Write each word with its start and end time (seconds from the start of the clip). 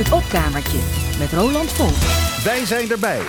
Het 0.00 0.12
opkamertje 0.12 0.78
met 1.18 1.32
Roland 1.32 1.72
Vol. 1.72 1.90
Wij 2.44 2.64
zijn 2.66 2.90
erbij. 2.90 3.20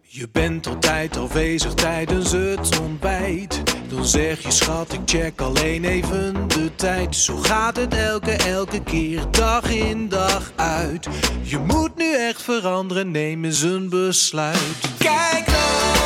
Je 0.00 0.28
bent 0.32 0.66
altijd 0.66 1.16
afwezig 1.16 1.74
tijdens 1.74 2.32
het 2.32 2.80
ontbijt. 2.80 3.62
Dan 3.94 4.04
zeg 4.04 4.42
je 4.42 4.50
schat, 4.50 4.92
ik 4.92 5.00
check 5.04 5.40
alleen 5.40 5.84
even 5.84 6.48
de 6.48 6.74
tijd. 6.74 7.16
Zo 7.16 7.36
gaat 7.36 7.76
het 7.76 7.94
elke, 7.94 8.30
elke 8.30 8.82
keer, 8.82 9.20
dag 9.30 9.70
in 9.70 10.08
dag 10.08 10.52
uit. 10.56 11.08
Je 11.42 11.58
moet 11.58 11.96
nu 11.96 12.14
echt 12.16 12.42
veranderen, 12.42 13.10
neem 13.10 13.44
eens 13.44 13.62
een 13.62 13.88
besluit. 13.88 14.58
Kijk 14.98 15.46
nou 15.46 16.01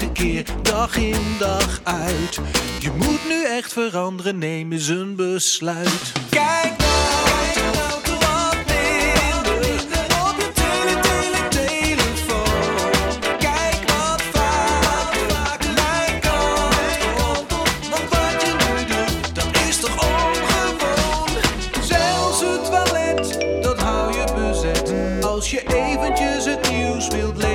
elke, 0.00 0.12
keer, 0.12 0.44
dag 0.62 0.96
in 0.96 1.36
dag 1.38 1.80
uit. 1.82 2.40
Je 2.78 2.90
moet 2.96 3.28
nu 3.28 3.44
echt 3.44 3.72
veranderen, 3.72 4.38
neem 4.38 4.72
eens 4.72 4.88
een 4.88 5.16
besluit. 5.16 6.12
Kijk 6.30 6.72
nou, 6.76 7.52
toch 7.54 8.18
wat 8.18 8.56
minder 8.66 10.04
op 10.26 10.34
je 10.38 10.50
tele, 10.54 11.00
tele, 11.00 11.48
telefoon. 11.48 12.90
Kijk 13.38 13.78
wat 13.86 14.22
vaker 14.32 15.72
mijn 15.74 16.20
kant 16.20 17.52
op. 17.52 17.68
Want 17.90 18.08
wat 18.10 18.42
je 18.42 18.54
nu 18.58 18.86
doet, 18.86 19.34
dat 19.34 19.62
is 19.68 19.76
toch 19.76 19.96
ongewoon. 19.96 21.28
Zelfs 21.82 22.40
het 22.40 22.64
toilet, 22.64 23.46
dat 23.62 23.78
hou 23.78 24.12
je 24.12 24.24
bezet. 24.34 24.92
Als 25.24 25.50
je 25.50 25.62
eventjes 25.66 26.44
het 26.44 26.70
nieuws 26.70 27.08
wilt 27.08 27.36
lezen. 27.36 27.53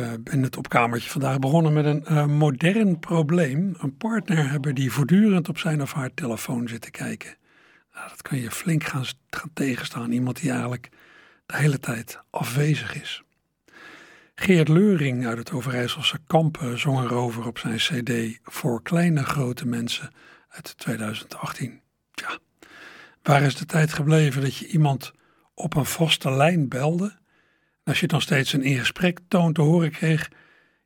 Eh, 0.00 0.12
in 0.32 0.42
het 0.42 0.56
opkamertje 0.56 1.10
vandaag 1.10 1.38
begonnen 1.38 1.72
met 1.72 1.84
een 1.84 2.04
eh, 2.04 2.26
modern 2.26 2.98
probleem. 2.98 3.74
Een 3.78 3.96
partner 3.96 4.50
hebben 4.50 4.74
die 4.74 4.92
voortdurend 4.92 5.48
op 5.48 5.58
zijn 5.58 5.82
of 5.82 5.92
haar 5.92 6.14
telefoon 6.14 6.68
zit 6.68 6.80
te 6.80 6.90
kijken. 6.90 7.36
Nou, 7.94 8.08
dat 8.08 8.22
kan 8.22 8.38
je 8.38 8.50
flink 8.50 8.84
gaan, 8.84 9.04
gaan 9.30 9.50
tegenstaan. 9.52 10.12
Iemand 10.12 10.40
die 10.40 10.50
eigenlijk 10.50 10.88
de 11.46 11.56
hele 11.56 11.78
tijd 11.78 12.20
afwezig 12.30 13.00
is. 13.00 13.22
Geert 14.34 14.68
Leuring 14.68 15.26
uit 15.26 15.38
het 15.38 15.52
Overijsselse 15.52 16.18
Kampen 16.26 16.78
zong 16.78 16.98
erover 16.98 17.46
op 17.46 17.58
zijn 17.58 17.76
cd 17.76 18.38
Voor 18.42 18.82
kleine 18.82 19.24
grote 19.24 19.66
mensen 19.66 20.10
uit 20.48 20.78
2018. 20.78 21.80
Ja, 22.14 22.38
waar 23.22 23.42
is 23.42 23.56
de 23.56 23.66
tijd 23.66 23.92
gebleven 23.92 24.42
dat 24.42 24.56
je 24.56 24.66
iemand 24.66 25.12
op 25.54 25.76
een 25.76 25.86
vaste 25.86 26.30
lijn 26.30 26.68
belde? 26.68 27.19
Als 27.84 28.00
je 28.00 28.06
dan 28.06 28.20
steeds 28.20 28.52
een 28.52 28.62
in 28.62 28.78
gesprek 28.78 29.18
toon 29.28 29.52
te 29.52 29.60
horen 29.60 29.90
kreeg, 29.90 30.30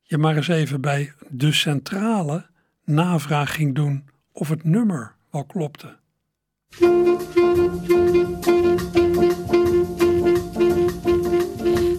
je 0.03 0.19
maar 0.19 0.37
eens 0.37 0.49
even 0.49 0.81
bij 0.81 1.13
de 1.29 1.53
centrale 1.53 2.47
navraag 2.85 3.55
ging 3.55 3.75
doen 3.75 4.05
of 4.33 4.49
het 4.49 4.65
nummer 4.65 5.15
wel 5.31 5.45
klopte. 5.45 5.97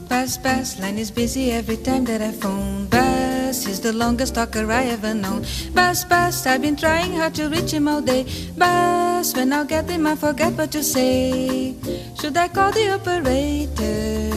Buzz, 0.07 0.38
buzz, 0.38 0.79
line 0.79 1.00
is 1.00 1.11
busy 1.11 1.51
every 1.51 1.78
time 1.78 2.03
that 2.03 2.22
I 2.22 2.31
phone. 2.31 2.88
Buzz 2.89 3.67
is 3.67 3.79
the 3.79 3.94
longest 3.94 4.34
talker 4.34 4.72
I 4.72 4.85
ever 4.85 5.13
known. 5.13 5.45
Buzz, 5.73 6.03
buzz, 6.05 6.45
I've 6.45 6.61
been 6.61 6.75
trying 6.75 7.13
hard 7.13 7.35
to 7.35 7.47
reach 7.47 7.72
him 7.72 7.88
all 7.88 8.01
day. 8.01 8.25
Buzz, 8.57 9.35
when 9.35 9.53
I 9.53 9.63
get 9.66 9.89
him, 9.89 10.07
I 10.07 10.16
forget 10.16 10.53
what 10.53 10.72
to 10.72 10.84
say. 10.84 11.75
Should 12.19 12.38
I 12.38 12.47
call 12.47 12.72
the 12.72 12.94
operator? 12.94 14.34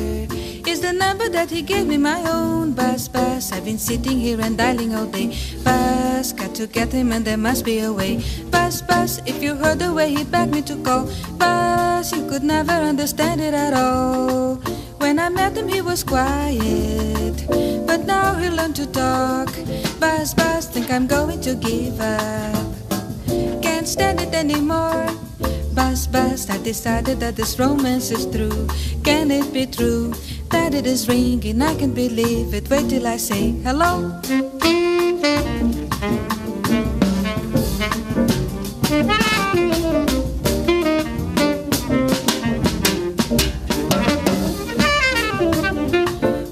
Is 0.68 0.80
the 0.82 0.92
number 0.92 1.30
that 1.30 1.50
he 1.50 1.62
gave 1.62 1.86
me 1.86 1.96
my 1.96 2.20
own? 2.30 2.74
Buzz, 2.74 3.08
buzz, 3.08 3.52
I've 3.52 3.64
been 3.64 3.78
sitting 3.78 4.20
here 4.20 4.38
and 4.38 4.58
dialing 4.58 4.94
all 4.94 5.06
day. 5.06 5.34
Buzz, 5.64 6.34
got 6.34 6.54
to 6.56 6.66
get 6.66 6.92
him 6.92 7.10
and 7.10 7.24
there 7.24 7.38
must 7.38 7.64
be 7.64 7.78
a 7.78 7.90
way. 7.90 8.22
Buzz, 8.50 8.82
buzz, 8.82 9.22
if 9.24 9.42
you 9.42 9.54
heard 9.54 9.78
the 9.78 9.94
way 9.94 10.14
he 10.14 10.24
begged 10.24 10.52
me 10.52 10.60
to 10.68 10.76
call. 10.84 11.08
Buzz, 11.38 12.12
you 12.12 12.28
could 12.28 12.42
never 12.42 12.72
understand 12.72 13.40
it 13.40 13.54
at 13.54 13.72
all. 13.72 14.56
When 15.00 15.18
I 15.18 15.30
met 15.30 15.56
him, 15.56 15.68
he 15.68 15.80
was 15.80 16.04
quiet, 16.04 17.46
but 17.86 18.04
now 18.04 18.34
he 18.34 18.50
learned 18.50 18.76
to 18.76 18.86
talk. 18.92 19.48
Buzz, 19.98 20.34
buzz, 20.34 20.66
think 20.66 20.90
I'm 20.90 21.06
going 21.06 21.40
to 21.48 21.54
give 21.54 21.98
up. 21.98 22.67
Stand 23.88 24.20
it 24.20 24.34
anymore. 24.34 25.08
Buzz, 25.72 26.06
buzz, 26.06 26.50
I 26.50 26.58
decided 26.58 27.20
that 27.20 27.36
this 27.36 27.58
romance 27.58 28.10
is 28.10 28.26
through. 28.26 28.68
Can 29.02 29.30
it 29.30 29.50
be 29.50 29.64
true 29.64 30.12
that 30.50 30.74
it 30.74 30.84
is 30.86 31.08
ringing? 31.08 31.62
I 31.62 31.74
can 31.74 31.94
believe 31.94 32.52
it. 32.52 32.68
Wait 32.68 32.90
till 32.90 33.06
I 33.06 33.16
say 33.16 33.52
hello. 33.64 34.12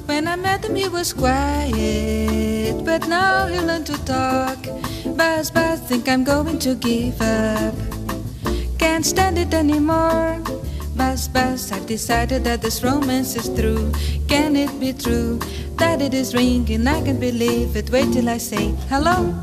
When 0.07 0.27
I 0.27 0.37
met 0.37 0.65
him, 0.65 0.75
he 0.75 0.89
was 0.89 1.13
quiet, 1.13 2.83
but 2.83 3.07
now 3.09 3.47
he 3.47 3.61
learned 3.61 3.85
to 3.93 4.05
talk. 4.07 4.57
Buzz, 5.17 5.51
buzz, 5.51 5.81
think 5.81 6.09
I'm 6.09 6.25
going 6.25 6.59
to 6.59 6.75
give 6.75 7.21
up. 7.23 7.75
Can't 8.79 9.05
stand 9.05 9.39
it 9.39 9.55
anymore. 9.55 10.43
Buzz, 10.95 11.29
buzz, 11.29 11.73
I've 11.73 11.87
decided 11.87 12.45
that 12.45 12.61
this 12.61 12.83
romance 12.83 13.37
is 13.37 13.49
through. 13.49 13.93
Can 14.29 14.57
it 14.57 14.79
be 14.79 14.93
true 14.93 15.39
that 15.77 16.03
it 16.03 16.13
is 16.13 16.35
ringing? 16.35 16.87
I 16.87 17.03
can 17.03 17.19
believe 17.19 17.77
it. 17.77 17.91
Wait 17.91 18.13
till 18.13 18.29
I 18.29 18.39
say 18.39 18.75
hello. 18.89 19.35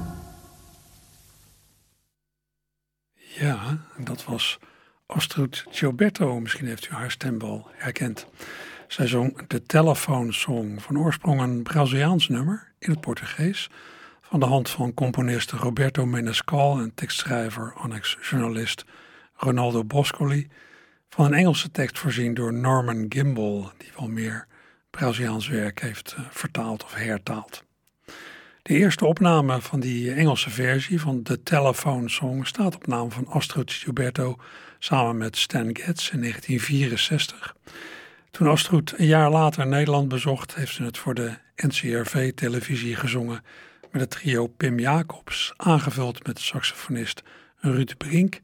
Ja, 3.15 3.77
dat 3.97 4.23
was 4.23 4.59
Astrid 5.05 5.65
Gilberto. 5.69 6.39
Misschien 6.39 6.67
heeft 6.67 6.87
u 6.87 6.93
haar 6.93 7.11
stem 7.11 7.39
wel 7.39 7.67
herkend. 7.71 8.25
Zij 8.87 9.07
zong 9.07 9.47
de 9.47 9.65
telefoonsong, 9.65 10.81
van 10.81 10.99
oorsprong 10.99 11.41
een 11.41 11.63
Braziliaans 11.63 12.29
nummer 12.29 12.71
in 12.79 12.89
het 12.89 13.01
Portugees, 13.01 13.69
van 14.33 14.41
de 14.41 14.47
hand 14.47 14.69
van 14.69 14.93
componist 14.93 15.51
Roberto 15.51 16.05
Menescal 16.05 16.79
en 16.79 16.91
tekstschrijver, 16.95 17.73
annex-journalist 17.75 18.85
Ronaldo 19.35 19.83
Boscoli, 19.83 20.47
van 21.09 21.25
een 21.25 21.33
Engelse 21.33 21.71
tekst 21.71 21.99
voorzien 21.99 22.33
door 22.33 22.53
Norman 22.53 23.05
Gimbel, 23.09 23.71
die 23.77 23.91
wel 23.97 24.07
meer 24.07 24.47
Braziliaans 24.89 25.47
werk 25.47 25.81
heeft 25.81 26.15
uh, 26.19 26.25
vertaald 26.29 26.83
of 26.83 26.93
hertaald. 26.93 27.63
De 28.61 28.73
eerste 28.73 29.05
opname 29.05 29.61
van 29.61 29.79
die 29.79 30.13
Engelse 30.13 30.49
versie 30.49 31.01
van 31.01 31.23
de 31.23 31.43
Telephone 31.43 32.09
Song 32.09 32.43
staat 32.43 32.75
op 32.75 32.87
naam 32.87 33.11
van 33.11 33.27
Astrid 33.27 33.71
Gilberto 33.71 34.35
samen 34.79 35.17
met 35.17 35.37
Stan 35.37 35.69
Getz 35.77 36.11
in 36.11 36.19
1964. 36.19 37.55
Toen 38.31 38.47
Astrid 38.47 38.93
een 38.97 39.05
jaar 39.05 39.31
later 39.31 39.67
Nederland 39.67 40.07
bezocht, 40.07 40.55
heeft 40.55 40.73
ze 40.73 40.83
het 40.83 40.97
voor 40.97 41.13
de 41.13 41.37
NCRV-televisie 41.55 42.95
gezongen 42.95 43.41
met 43.93 44.01
het 44.01 44.09
trio 44.09 44.47
Pim 44.47 44.79
Jacobs, 44.79 45.53
aangevuld 45.57 46.27
met 46.27 46.39
saxofonist 46.39 47.23
Ruud 47.57 47.97
Brink 47.97 48.41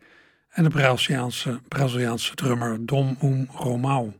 en 0.50 0.64
de 0.64 0.70
Braziliaanse, 0.70 1.60
Braziliaanse 1.68 2.36
drummer 2.36 2.86
Dom 2.86 3.18
Um 3.24 3.48
Romau. 3.52 4.14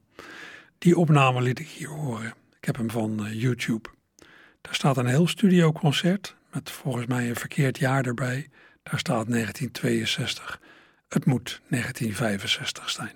Die 0.78 0.98
opname 0.98 1.42
liet 1.42 1.60
ik 1.60 1.68
hier 1.68 1.90
horen. 1.90 2.34
Ik 2.58 2.66
heb 2.66 2.76
hem 2.76 2.90
van 2.90 3.26
uh, 3.26 3.42
YouTube. 3.42 3.90
Daar 4.62 4.76
staat 4.76 4.98
een 4.98 5.06
heel 5.06 5.28
studioconcert 5.28 6.36
met 6.52 6.72
volgens 6.72 7.06
mij 7.06 7.30
een 7.30 7.36
verkeerd 7.36 7.78
jaar 7.78 8.06
erbij. 8.06 8.50
Daar 8.84 9.00
staat 9.00 9.28
1962. 9.30 10.62
Het 11.08 11.26
moet 11.26 11.62
1965 11.68 12.90
zijn. 12.90 13.16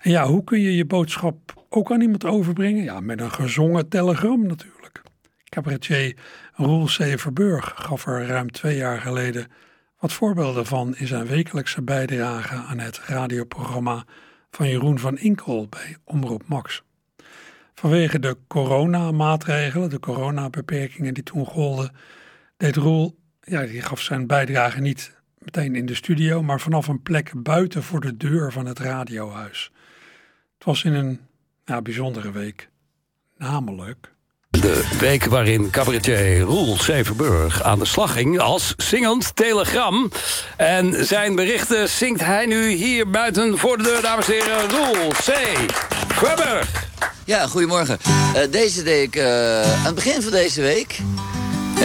En 0.00 0.10
ja, 0.10 0.26
hoe 0.26 0.44
kun 0.44 0.60
je 0.60 0.76
je 0.76 0.84
boodschap 0.84 1.64
ook 1.68 1.92
aan 1.92 2.00
iemand 2.00 2.24
overbrengen? 2.24 2.84
Ja, 2.84 3.00
met 3.00 3.20
een 3.20 3.30
gezongen 3.30 3.88
telegram 3.88 4.46
natuurlijk. 4.46 5.02
Cabaretier 5.44 6.16
Roel 6.54 6.84
C. 6.84 7.18
Verburg 7.18 7.72
gaf 7.76 8.06
er 8.06 8.26
ruim 8.26 8.50
twee 8.50 8.76
jaar 8.76 9.00
geleden 9.00 9.46
wat 9.98 10.12
voorbeelden 10.12 10.66
van 10.66 10.96
in 10.96 11.06
zijn 11.06 11.26
wekelijkse 11.26 11.82
bijdrage 11.82 12.54
aan 12.54 12.78
het 12.78 12.98
radioprogramma 12.98 14.04
van 14.50 14.68
Jeroen 14.68 14.98
van 14.98 15.18
Inkel 15.18 15.66
bij 15.68 15.96
Omroep 16.04 16.42
Max. 16.46 16.82
Vanwege 17.74 18.18
de 18.18 18.36
coronamaatregelen, 18.48 19.90
de 19.90 20.00
coronabeperkingen 20.00 21.14
die 21.14 21.22
toen 21.22 21.46
golden, 21.46 21.94
deed 22.56 22.76
Roel, 22.76 23.18
ja, 23.40 23.62
die 23.62 23.82
gaf 23.82 24.00
zijn 24.00 24.26
bijdrage 24.26 24.80
niet 24.80 25.20
meteen 25.38 25.74
in 25.74 25.86
de 25.86 25.94
studio, 25.94 26.42
maar 26.42 26.60
vanaf 26.60 26.88
een 26.88 27.02
plek 27.02 27.32
buiten 27.42 27.82
voor 27.82 28.00
de 28.00 28.16
deur 28.16 28.52
van 28.52 28.66
het 28.66 28.78
radiohuis. 28.78 29.70
Het 30.54 30.64
was 30.64 30.84
in 30.84 30.92
een 30.92 31.20
bijzondere 31.82 32.32
week, 32.32 32.68
namelijk 33.36 34.14
de 34.62 34.82
week 34.98 35.24
waarin 35.24 35.70
cabaretier 35.70 36.40
Roel 36.40 36.76
Severburg 36.78 37.62
aan 37.62 37.78
de 37.78 37.84
slag 37.84 38.12
ging 38.12 38.38
als 38.38 38.74
zingend 38.76 39.36
telegram. 39.36 40.10
En 40.56 41.06
zijn 41.06 41.34
berichten 41.34 41.88
zingt 41.88 42.20
hij 42.20 42.46
nu 42.46 42.70
hier 42.70 43.10
buiten 43.10 43.58
voor 43.58 43.76
de 43.76 43.82
deur, 43.82 44.02
dames 44.02 44.26
en 44.26 44.32
heren. 44.32 44.70
Roel 44.70 45.08
C. 45.08 45.32
Ja, 47.24 47.46
goedemorgen. 47.46 47.98
Uh, 48.08 48.40
deze 48.50 48.82
deed 48.82 49.06
ik 49.06 49.16
uh, 49.16 49.62
aan 49.62 49.84
het 49.84 49.94
begin 49.94 50.22
van 50.22 50.32
deze 50.32 50.60
week. 50.60 50.98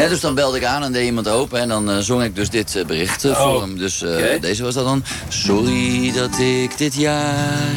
dus 0.10 0.20
dan 0.20 0.36
belde 0.36 0.58
ik 0.58 0.64
aan 0.64 0.84
en 0.84 0.92
deed 0.92 1.06
iemand 1.06 1.28
open 1.28 1.60
en 1.60 1.68
dan 1.68 1.90
uh, 1.90 1.98
zong 1.98 2.24
ik 2.24 2.36
dus 2.36 2.50
dit 2.50 2.84
bericht 2.88 3.26
oh. 3.26 3.42
voor 3.42 3.62
hem. 3.62 3.78
Dus 3.78 4.04
okay. 4.04 4.40
deze 4.40 4.64
was 4.64 4.74
dat 4.74 4.86
dan. 4.86 5.04
Sorry 5.30 6.12
dat 6.12 6.40
ik 6.40 6.78
dit 6.78 6.96
jaar 6.96 7.76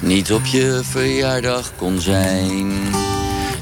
niet 0.00 0.32
op 0.32 0.44
je 0.44 0.80
verjaardag 0.84 1.72
kon 1.76 2.00
zijn. 2.00 2.72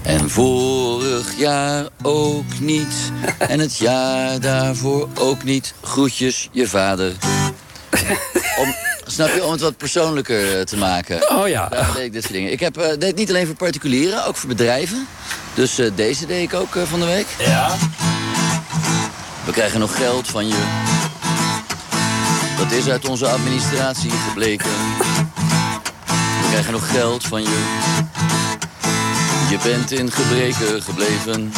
En 0.04 0.30
vorig 0.30 1.38
jaar 1.38 1.86
ook 2.02 2.60
niet. 2.60 2.94
En 3.38 3.60
het 3.60 3.76
jaar 3.76 4.40
daarvoor 4.40 5.08
ook 5.18 5.42
niet. 5.42 5.74
Groetjes, 5.82 6.48
je 6.52 6.68
vader. 6.68 7.12
Om, 8.58 8.74
snap 9.06 9.34
je, 9.34 9.44
om 9.44 9.52
het 9.52 9.60
wat 9.60 9.76
persoonlijker 9.76 10.58
eh, 10.58 10.64
te 10.64 10.76
maken. 10.76 11.30
Oh 11.30 11.48
ja. 11.48 11.68
Daar 11.68 11.92
deed 11.94 12.04
ik 12.04 12.12
dit 12.12 12.22
soort 12.22 12.34
dingen. 12.34 12.52
Ik 12.52 12.60
heb, 12.60 12.78
uh, 12.78 12.86
deed 12.98 13.16
niet 13.16 13.28
alleen 13.28 13.46
voor 13.46 13.54
particulieren, 13.54 14.26
ook 14.26 14.36
voor 14.36 14.48
bedrijven. 14.48 15.06
Dus 15.54 15.78
uh, 15.78 15.90
deze 15.94 16.26
deed 16.26 16.42
ik 16.42 16.54
ook 16.54 16.74
uh, 16.74 16.82
van 16.82 17.00
de 17.00 17.06
week. 17.06 17.26
Ja. 17.38 17.76
We 19.44 19.52
krijgen 19.52 19.80
nog 19.80 19.96
geld 19.96 20.28
van 20.28 20.48
je. 20.48 20.62
Dat 22.58 22.72
is 22.72 22.88
uit 22.88 23.08
onze 23.08 23.26
administratie 23.26 24.10
gebleken. 24.10 24.70
We 26.06 26.48
krijgen 26.50 26.72
nog 26.72 26.90
geld 26.90 27.24
van 27.24 27.42
je. 27.42 27.82
Je 29.54 29.60
bent 29.62 29.92
in 29.92 30.10
gebreken 30.10 30.82
gebleven. 30.82 31.52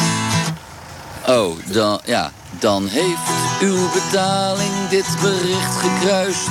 Oh, 1.27 1.57
dan, 1.65 1.99
ja, 2.05 2.31
dan 2.59 2.87
heeft 2.87 3.19
uw 3.61 3.89
betaling 3.91 4.89
dit 4.89 5.05
bericht 5.21 5.75
gekruist. 5.75 6.47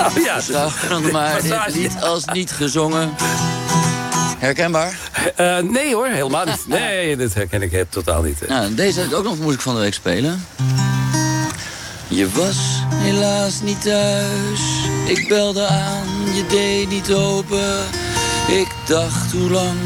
Oh 0.00 0.24
ja, 0.24 0.40
dan 0.88 1.10
maar 1.10 1.42
dit 1.42 1.74
lied 1.74 2.02
als 2.02 2.24
niet 2.24 2.50
gezongen. 2.50 3.14
Herkenbaar? 4.38 4.98
Uh, 5.40 5.58
nee 5.58 5.94
hoor, 5.94 6.06
helemaal 6.06 6.44
niet. 6.44 6.66
Nee, 6.78 7.16
dit 7.16 7.34
herken 7.34 7.62
ik 7.62 7.86
totaal 7.88 8.22
niet. 8.22 8.48
Nou, 8.48 8.74
deze 8.74 9.02
ik 9.02 9.14
ook 9.14 9.24
nog 9.24 9.38
moeilijk 9.38 9.62
van 9.62 9.74
de 9.74 9.80
week 9.80 9.94
spelen. 9.94 10.46
Je 12.08 12.30
was 12.30 12.56
helaas 12.94 13.60
niet 13.60 13.82
thuis. 13.82 14.60
Ik 15.06 15.28
belde 15.28 15.66
aan, 15.66 16.34
je 16.34 16.46
deed 16.46 16.88
niet 16.88 17.12
open. 17.12 17.84
Ik 18.48 18.68
dacht 18.86 19.32
hoe 19.32 19.50
lang 19.50 19.78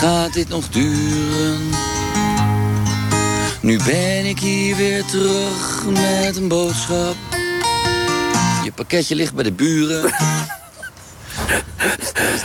gaat 0.00 0.32
dit 0.32 0.48
nog 0.48 0.68
duren? 0.68 1.70
Nu 3.60 3.78
ben 3.84 4.26
ik 4.26 4.38
hier 4.38 4.76
weer 4.76 5.04
terug 5.04 5.84
met 5.86 6.36
een 6.36 6.48
boodschap. 6.48 7.14
Je 8.64 8.72
pakketje 8.74 9.14
ligt 9.14 9.34
bij 9.34 9.44
de 9.44 9.52
buren. 9.52 10.12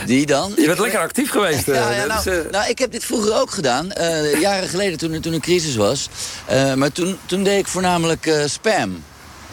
Die 0.06 0.26
dan? 0.26 0.52
Je 0.56 0.66
bent 0.66 0.78
lekker 0.78 1.00
actief 1.00 1.30
geweest. 1.30 1.66
Ja, 1.76 1.90
ja 1.90 2.06
nou, 2.06 2.30
uh... 2.30 2.50
nou, 2.50 2.68
ik 2.68 2.78
heb 2.78 2.92
dit 2.92 3.04
vroeger 3.04 3.40
ook 3.40 3.50
gedaan. 3.50 3.88
Uh, 3.98 4.40
jaren 4.40 4.68
geleden 4.68 4.98
toen, 4.98 5.20
toen 5.20 5.32
een 5.32 5.40
crisis 5.40 5.76
was. 5.76 6.08
Uh, 6.52 6.74
maar 6.74 6.92
toen, 6.92 7.18
toen 7.26 7.42
deed 7.42 7.58
ik 7.58 7.66
voornamelijk 7.66 8.44
spam. 8.46 9.04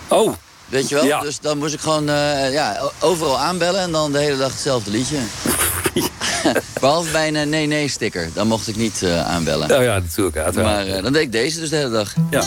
Oh. 0.07 0.33
Weet 0.65 0.89
je 0.89 0.95
wel? 0.95 1.05
Ja. 1.05 1.19
Dus 1.19 1.39
dan 1.39 1.57
moest 1.57 1.73
ik 1.73 1.79
gewoon 1.79 2.05
ja, 2.51 2.91
overal 2.99 3.39
aanbellen 3.39 3.81
en 3.81 3.91
dan 3.91 4.11
de 4.11 4.19
hele 4.19 4.37
dag 4.37 4.51
hetzelfde 4.51 4.91
liedje. 4.91 5.17
Behalve 6.79 7.11
bij 7.11 7.33
een 7.33 7.49
nee-nee-sticker. 7.49 8.29
Dan 8.33 8.47
mocht 8.47 8.67
ik 8.67 8.75
niet 8.75 9.01
uh, 9.03 9.27
aanbellen. 9.27 9.77
Oh 9.77 9.83
ja, 9.83 9.99
natuurlijk. 9.99 10.37
Uiteraard. 10.37 10.87
Maar 10.87 10.97
uh, 10.97 11.03
dan 11.03 11.13
deed 11.13 11.21
ik 11.21 11.31
deze 11.31 11.59
dus 11.59 11.69
de 11.69 11.75
hele 11.75 11.89
dag. 11.89 12.13
Ja. 12.29 12.43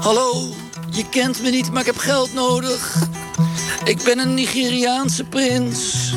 Hallo, 0.00 0.54
je 0.90 1.08
kent 1.08 1.42
me 1.42 1.50
niet, 1.50 1.72
maar 1.72 1.80
ik 1.80 1.86
heb 1.86 1.98
geld 1.98 2.34
nodig. 2.34 2.94
Ik 3.84 4.02
ben 4.04 4.18
een 4.18 4.34
Nigeriaanse 4.34 5.24
prins. 5.24 6.12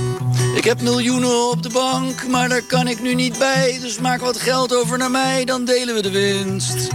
Ik 0.55 0.63
heb 0.63 0.81
miljoenen 0.81 1.49
op 1.49 1.63
de 1.63 1.69
bank, 1.69 2.27
maar 2.27 2.49
daar 2.49 2.61
kan 2.61 2.87
ik 2.87 3.01
nu 3.01 3.13
niet 3.13 3.37
bij. 3.37 3.77
Dus 3.81 3.99
maak 3.99 4.21
wat 4.21 4.37
geld 4.37 4.75
over 4.75 4.97
naar 4.97 5.11
mij, 5.11 5.45
dan 5.45 5.65
delen 5.65 5.95
we 5.95 6.01
de 6.01 6.11
winst. 6.11 6.87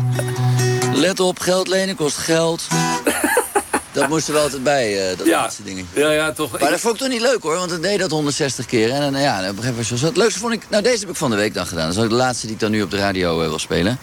Let 0.94 1.20
op, 1.20 1.38
geld 1.38 1.68
lenen 1.68 1.96
kost 1.96 2.16
geld. 2.16 2.66
Dat 3.92 4.08
moest 4.08 4.26
er 4.26 4.32
wel 4.32 4.42
altijd 4.42 4.62
bij, 4.62 5.10
uh, 5.10 5.18
dat 5.18 5.26
ja. 5.26 5.40
laatste 5.40 5.62
ding. 5.62 5.86
Ja, 5.92 6.10
ja, 6.10 6.32
toch. 6.32 6.58
Maar 6.58 6.70
dat 6.70 6.80
vond 6.80 6.94
ik 6.94 7.00
toch 7.00 7.08
niet 7.08 7.20
leuk 7.20 7.42
hoor, 7.42 7.56
want 7.56 7.70
dan 7.70 7.80
deed 7.80 7.98
dat 7.98 8.10
160 8.10 8.66
keer. 8.66 8.90
En 8.90 9.12
dan, 9.12 9.20
ja, 9.20 9.34
op 9.38 9.56
een 9.56 9.62
gegeven 9.62 9.84
moment 9.84 10.00
Het 10.00 10.16
leukste 10.16 10.38
vond 10.38 10.52
ik... 10.52 10.62
Nou, 10.68 10.82
deze 10.82 11.00
heb 11.00 11.08
ik 11.08 11.16
van 11.16 11.30
de 11.30 11.36
week 11.36 11.54
dan 11.54 11.66
gedaan. 11.66 11.86
Dat 11.86 11.96
is 11.96 12.02
ook 12.02 12.08
de 12.08 12.14
laatste 12.14 12.46
die 12.46 12.54
ik 12.54 12.60
dan 12.60 12.70
nu 12.70 12.82
op 12.82 12.90
de 12.90 12.96
radio 12.96 13.42
uh, 13.42 13.48
wil 13.48 13.58
spelen. 13.58 13.98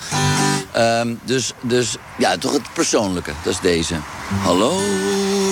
Um, 0.78 1.20
dus, 1.24 1.54
dus, 1.62 1.96
ja, 2.18 2.38
toch 2.38 2.54
het 2.54 2.74
persoonlijke. 2.74 3.32
Dat 3.44 3.54
is 3.54 3.60
deze. 3.60 3.96
Hallo, 4.42 4.80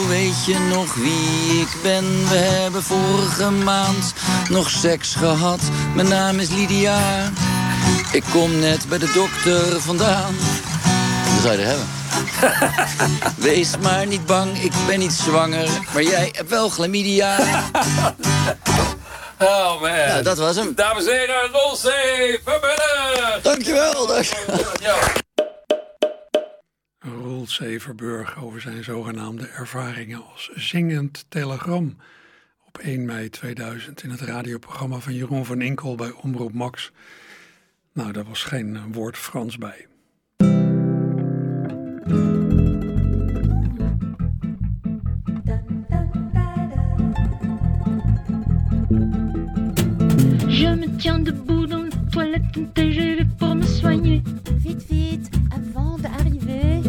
weet 0.08 0.46
je 0.46 0.60
nog 0.70 0.94
wie 0.94 1.60
ik 1.62 1.75
ben? 1.84 2.04
We 2.30 2.36
hebben 2.36 2.84
vorige 2.84 3.50
maand 3.50 4.13
nog 4.50 4.70
seks 4.70 5.15
gehad. 5.15 5.60
Mijn 5.96 6.08
naam 6.08 6.39
is 6.39 6.50
Lydia. 6.50 7.32
Ik 8.12 8.24
kom 8.32 8.60
net 8.60 8.89
bij 8.89 8.98
de 8.98 9.12
dokter 9.13 9.82
vandaan. 9.82 10.36
Dat 11.34 11.42
zou 11.42 11.54
je 11.54 11.62
er 11.62 11.68
hebben. 11.68 12.04
Wees 13.38 13.77
maar 13.77 14.08
niet 14.08 14.25
bang, 14.25 14.58
ik 14.58 14.72
ben 14.88 15.00
niet 15.00 15.12
zwanger. 15.12 15.70
Maar 15.94 16.03
jij 16.03 16.29
hebt 16.32 16.50
wel 16.50 16.70
chlamydia. 16.70 17.38
Oh 19.39 19.82
man. 19.82 19.91
Nou, 19.91 20.24
dat 20.24 20.38
was 20.38 20.55
hem. 20.55 20.75
Dames 20.75 21.05
en 21.08 21.17
heren, 21.17 21.50
Rolzee 21.51 22.39
Verburg. 22.44 23.39
Dankjewel. 23.41 24.08
dankjewel. 24.08 24.65
Ja. 24.82 24.96
Roel 27.00 27.48
Severburg 27.48 28.44
over 28.44 28.62
zijn 28.62 28.84
zogenaamde 28.84 29.48
ervaringen 29.48 30.24
als 30.32 30.50
zingend 30.53 31.25
telegram. 31.29 31.98
Op 32.67 32.77
1 32.77 33.05
mei 33.05 33.29
2000 33.29 34.03
in 34.03 34.10
het 34.10 34.22
radioprogramma 34.22 35.00
van 35.00 35.13
Jeroen 35.13 35.46
van 35.46 35.62
Inkel 35.62 35.96
bij 35.96 36.12
Omroep 36.12 36.53
Max. 36.53 36.91
Nou, 37.94 38.12
daar 38.12 38.25
was 38.25 38.44
geen 38.44 38.94
woord 38.94 39.17
Frans 39.17 39.58
bij. 39.58 39.88
Je 42.07 42.12
me 50.67 50.97
tiens 50.97 51.19
debout 51.19 51.65
dans 51.65 51.83
la 51.83 51.89
toilette 52.12 52.43
TGV 52.75 53.25
pour 53.39 53.55
me 53.55 53.63
soigner. 53.63 54.21
Vite, 54.57 54.85
vite, 54.89 55.31
avant 55.55 55.97
d'arriver. 55.97 56.81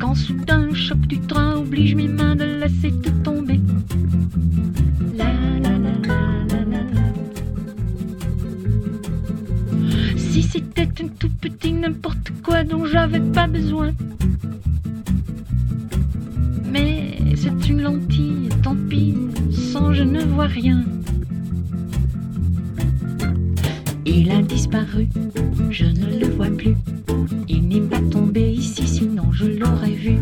Quand 0.00 0.14
soudain 0.14 0.66
le 0.66 0.74
choc 0.74 0.98
du 1.00 1.20
train 1.20 1.56
oblige 1.56 1.94
mes 1.94 2.08
mains 2.08 2.36
de 2.36 2.44
laisser 2.44 2.92
tout 3.02 3.10
tomber. 3.22 3.60
La 5.16 5.32
la 5.60 5.78
la 5.78 5.78
la 5.78 6.43
si 10.34 10.42
c'était 10.42 10.88
un 11.00 11.06
tout 11.16 11.30
petit 11.40 11.72
n'importe 11.72 12.32
quoi 12.42 12.64
dont 12.64 12.86
j'avais 12.86 13.20
pas 13.20 13.46
besoin. 13.46 13.92
Mais 16.72 17.18
c'est 17.36 17.68
une 17.68 17.82
lentille, 17.82 18.48
tant 18.60 18.74
pis, 18.88 19.14
sans 19.52 19.92
je 19.92 20.02
ne 20.02 20.24
vois 20.24 20.46
rien. 20.46 20.82
Il 24.04 24.32
a 24.32 24.42
disparu, 24.42 25.08
je 25.70 25.84
ne 25.84 26.18
le 26.18 26.26
vois 26.26 26.50
plus. 26.50 26.76
Il 27.48 27.68
n'est 27.68 27.88
pas 27.88 28.00
tombé 28.10 28.50
ici, 28.54 28.88
sinon 28.88 29.30
je 29.30 29.46
l'aurais 29.46 29.94
vu. 29.94 30.18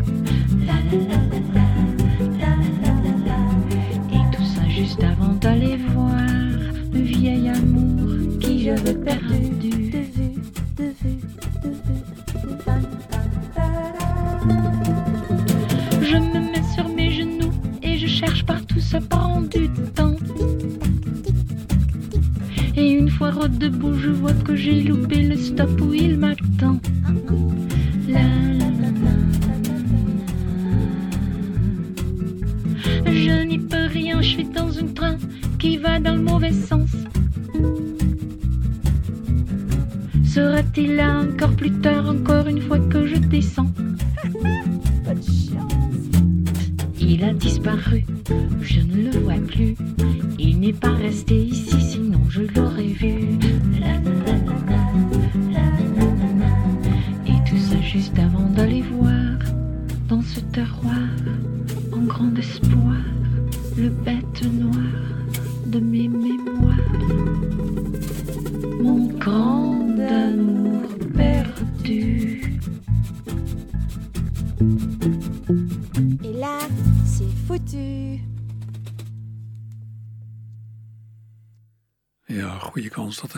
Fois 23.62 23.70
redebout, 23.70 23.94
je 23.94 24.10
vois 24.10 24.32
que 24.32 24.56
j'ai 24.56 24.82
loupé 24.82 25.22
le 25.22 25.36
stop 25.36 25.80
où 25.80 25.92
il 25.94 26.18
m'attend. 26.18 26.51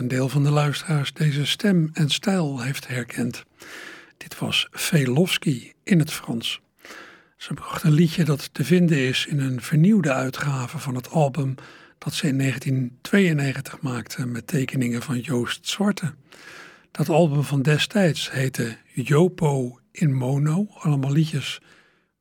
Een 0.05 0.17
deel 0.17 0.29
van 0.29 0.43
de 0.43 0.51
luisteraars 0.51 1.13
deze 1.13 1.45
stem 1.45 1.89
en 1.93 2.09
stijl 2.09 2.61
heeft 2.61 2.87
herkend. 2.87 3.43
Dit 4.17 4.39
was 4.39 4.67
Velofsky 4.71 5.71
in 5.83 5.99
het 5.99 6.11
Frans. 6.11 6.61
Ze 7.37 7.53
bracht 7.53 7.83
een 7.83 7.93
liedje 7.93 8.23
dat 8.23 8.53
te 8.53 8.63
vinden 8.63 8.97
is 8.97 9.25
in 9.25 9.39
een 9.39 9.61
vernieuwde 9.61 10.13
uitgave 10.13 10.77
van 10.77 10.95
het 10.95 11.09
album 11.09 11.55
dat 11.97 12.13
ze 12.13 12.27
in 12.27 12.37
1992 12.37 13.81
maakte 13.81 14.25
met 14.25 14.47
tekeningen 14.47 15.01
van 15.01 15.19
Joost 15.19 15.67
Zwarte. 15.67 16.13
Dat 16.91 17.09
album 17.09 17.43
van 17.43 17.61
destijds 17.61 18.31
heette 18.31 18.77
Jopo 18.93 19.79
in 19.91 20.13
Mono, 20.13 20.67
allemaal 20.73 21.11
liedjes 21.11 21.61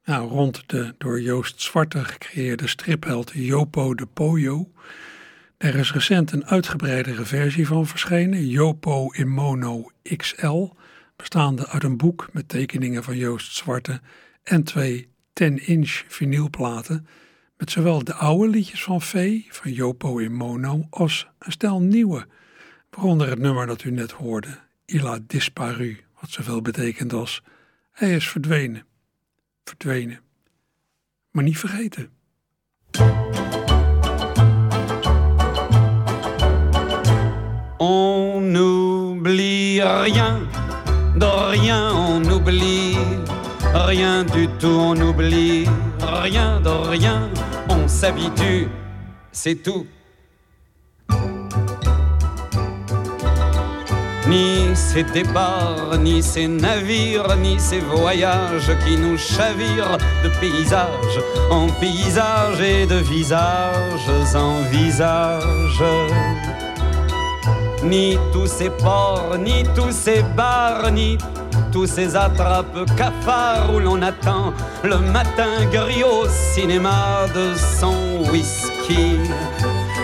nou, 0.05 0.29
rond 0.29 0.63
de 0.67 0.95
door 0.99 1.21
Joost 1.21 1.63
Zwarte 1.63 2.05
gecreëerde 2.05 2.67
stripheld 2.67 3.31
Jopo 3.35 3.95
de 3.95 4.07
Poyo. 4.07 4.69
Er 5.57 5.75
is 5.75 5.93
recent 5.93 6.33
een 6.33 6.47
uitgebreidere 6.47 7.25
versie 7.25 7.67
van 7.67 7.87
verschenen, 7.87 8.47
Jopo 8.47 9.11
in 9.11 9.29
Mono 9.29 9.91
XL, 10.17 10.69
bestaande 11.17 11.69
uit 11.69 11.85
een 11.85 11.97
boek 11.97 12.29
met 12.33 12.49
tekeningen 12.49 13.03
van 13.05 13.17
Joost 13.17 13.57
Zwarte 13.57 14.01
en 14.43 14.65
twee 14.65 15.09
10-inch 15.43 16.05
vinylplaten 16.09 17.07
met 17.57 17.71
zowel 17.71 18.05
de 18.05 18.15
oude 18.15 18.49
liedjes 18.49 18.83
van 18.83 19.01
Vee, 19.01 19.47
van 19.51 19.73
Jopo 19.73 20.19
in 20.19 20.33
Mono, 20.33 20.87
als 20.91 21.29
een 21.39 21.53
stel 21.53 21.81
nieuwe, 21.81 22.27
waaronder 22.91 23.29
het 23.29 23.39
nummer 23.39 23.67
dat 23.67 23.85
u 23.85 23.91
net 23.91 24.11
hoorde, 24.11 24.59
Il 24.85 25.07
a 25.09 25.19
disparu, 25.27 26.01
wat 26.21 26.31
zoveel 26.31 26.63
betekent 26.63 27.13
als 27.13 27.43
hij 27.91 28.15
is 28.15 28.29
verdwenen. 28.29 28.87
Verdwenen. 29.65 30.21
Maar 31.31 31.45
niet 31.45 31.59
vergeten. 31.59 32.11
On 37.81 38.41
n'oublie 38.41 39.83
rien, 39.83 40.41
de 41.17 41.27
rien 41.51 41.91
on 41.93 42.23
oublie, 42.25 42.97
rien 43.75 44.23
du 44.25 44.47
tout 44.61 44.69
on 44.69 44.97
oublie, 45.01 45.67
rien 46.01 46.61
de 46.61 46.69
rien, 46.69 47.29
on 47.69 47.89
s'habitue, 47.89 48.69
c'est 49.33 49.57
tout. 49.57 49.87
Ni 54.29 54.75
ces 54.75 55.03
départs, 55.03 55.99
ni 55.99 56.23
ces 56.23 56.47
navires, 56.47 57.37
ni 57.37 57.59
ces 57.59 57.81
voyages 57.81 58.71
qui 58.87 58.97
nous 58.97 59.19
chavirent 59.19 59.99
de 60.23 60.29
paysage 60.41 61.21
en 61.51 61.67
paysage 61.81 62.61
et 62.61 62.87
de 62.87 62.97
visages 62.97 64.35
en 64.35 64.63
visages 64.71 65.83
ni 67.85 68.19
tous 68.33 68.47
ces 68.47 68.71
ports, 68.71 69.37
ni 69.39 69.65
tous 69.75 69.93
ces 69.93 70.23
bars, 70.37 70.91
ni 70.91 71.19
tous 71.73 71.87
ces 71.87 72.17
attrapes 72.17 72.85
cafards 72.97 73.73
où 73.75 73.79
l'on 73.79 74.01
attend 74.03 74.53
le 74.83 74.99
matin 74.99 75.65
gris 75.73 76.05
au 76.05 76.27
cinéma 76.29 77.27
de 77.35 77.55
son 77.81 78.31
whisky. 78.31 79.19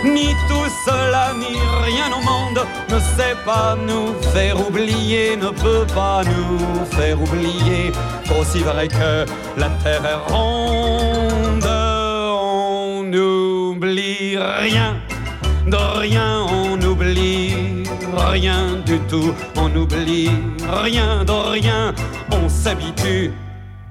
Ni 0.05 0.29
tout 0.49 0.71
cela, 0.87 1.33
ni 1.39 1.59
rien 1.85 2.09
au 2.17 2.23
monde 2.23 2.65
ne 2.89 2.99
sait 2.99 3.37
pas 3.45 3.77
nous 3.77 4.15
faire 4.33 4.57
oublier, 4.67 5.37
ne 5.37 5.51
peut 5.51 5.87
pas 5.95 6.23
nous 6.25 6.85
faire 6.97 7.21
oublier 7.21 7.93
qu'aussi 8.27 8.61
vrai 8.61 8.89
que 8.89 9.27
la 9.59 9.69
terre 9.83 10.05
est 10.05 10.33
ronde, 10.33 11.67
on 11.67 13.03
n'oublie 13.03 14.39
rien 14.39 14.97
de 15.67 15.77
rien 15.77 16.47
on 16.51 16.81
oublie, 16.83 17.40
rien 18.31 18.77
du 18.87 18.99
tout. 19.01 19.35
On 19.57 19.75
oublie, 19.77 20.31
rien 20.69 21.25
de 21.25 21.33
rien. 21.33 21.95
On 22.31 22.49
s'habitue, 22.49 23.33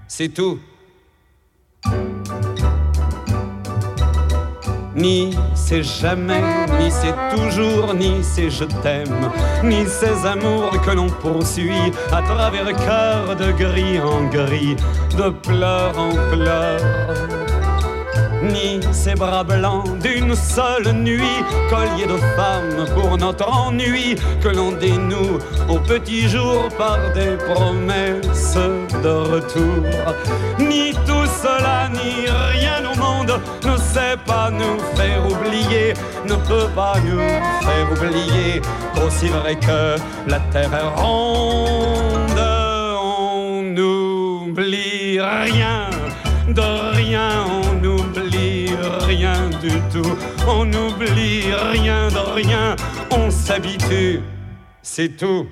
c'est 0.08 0.30
tout. 0.30 0.60
Ni 4.96 5.38
c'est 5.54 5.84
jamais, 5.84 6.42
ni 6.80 6.92
c'est 6.92 7.16
toujours, 7.34 7.94
ni 7.94 8.22
c'est 8.22 8.50
je 8.50 8.66
t'aime, 8.66 9.32
ni 9.64 9.86
ces 9.86 10.26
amours 10.26 10.72
que 10.82 10.92
l'on 10.92 11.08
poursuit 11.08 11.94
à 12.12 12.22
travers 12.22 12.66
le 12.66 12.74
cœur 12.74 13.36
de 13.36 13.52
gris 13.52 14.00
en 14.02 14.26
gris, 14.26 14.76
de 15.18 15.30
pleurs 15.30 15.98
en 15.98 16.12
pleurs 16.32 17.49
ni 18.42 18.80
ces 18.92 19.16
bras 19.16 19.44
blancs 19.44 20.00
d'une 20.00 20.36
seule 20.36 20.92
nuit, 20.94 21.44
collier 21.70 22.06
de 22.06 22.18
femmes 22.36 22.86
pour 22.96 23.18
notre 23.18 23.48
ennui, 23.48 24.16
que 24.42 24.50
l'on 24.50 24.72
dénoue 24.72 25.40
au 25.68 25.80
petit 25.80 26.28
jour 26.30 26.68
par 26.78 26.98
des 27.14 27.38
promesses 27.52 28.58
de 29.04 29.10
retour. 29.10 29.84
Ni 30.60 30.94
tout 31.06 31.28
cela, 31.42 31.90
ni 31.90 32.28
rien 32.28 32.82
au 32.92 32.98
monde 32.98 33.40
ne 33.66 33.78
sait 33.78 34.18
pas 34.26 34.50
nous 34.52 34.80
faire 34.96 35.26
oublier, 35.26 35.94
ne 36.26 36.36
peut 36.36 36.70
pas 36.76 36.96
nous 37.06 37.20
faire 37.20 37.92
oublier, 37.92 38.62
aussi 39.06 39.28
vrai 39.28 39.56
que 39.56 39.96
la 40.28 40.40
terre 40.52 40.74
est 40.74 41.02
ronde, 41.02 42.40
on 43.02 43.62
n'oublie 43.64 45.20
rien, 45.20 45.90
de 46.48 46.96
rien 46.96 47.59
on 50.48 50.66
n'oublie 50.66 51.44
rien 51.72 52.08
de 52.10 52.34
rien, 52.34 52.76
on 53.12 53.30
s'habitue, 53.30 54.22
c'est 54.82 55.18
tout. 55.18 55.48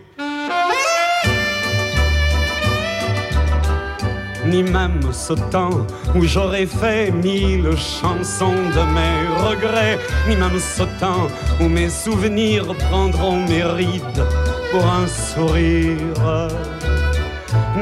Ni 4.45 4.63
même 4.63 5.01
ce 5.11 5.33
temps 5.51 5.85
où 6.15 6.23
j'aurais 6.23 6.65
fait 6.65 7.11
mille 7.11 7.69
chansons 7.75 8.53
de 8.53 8.83
mes 8.95 9.49
regrets, 9.49 9.99
ni 10.27 10.37
même 10.37 10.57
ce 10.57 10.83
temps 10.99 11.27
où 11.59 11.67
mes 11.67 11.89
souvenirs 11.89 12.73
prendront 12.89 13.45
mes 13.45 13.63
rides 13.63 14.25
pour 14.71 14.85
un 14.85 15.07
sourire 15.07 16.47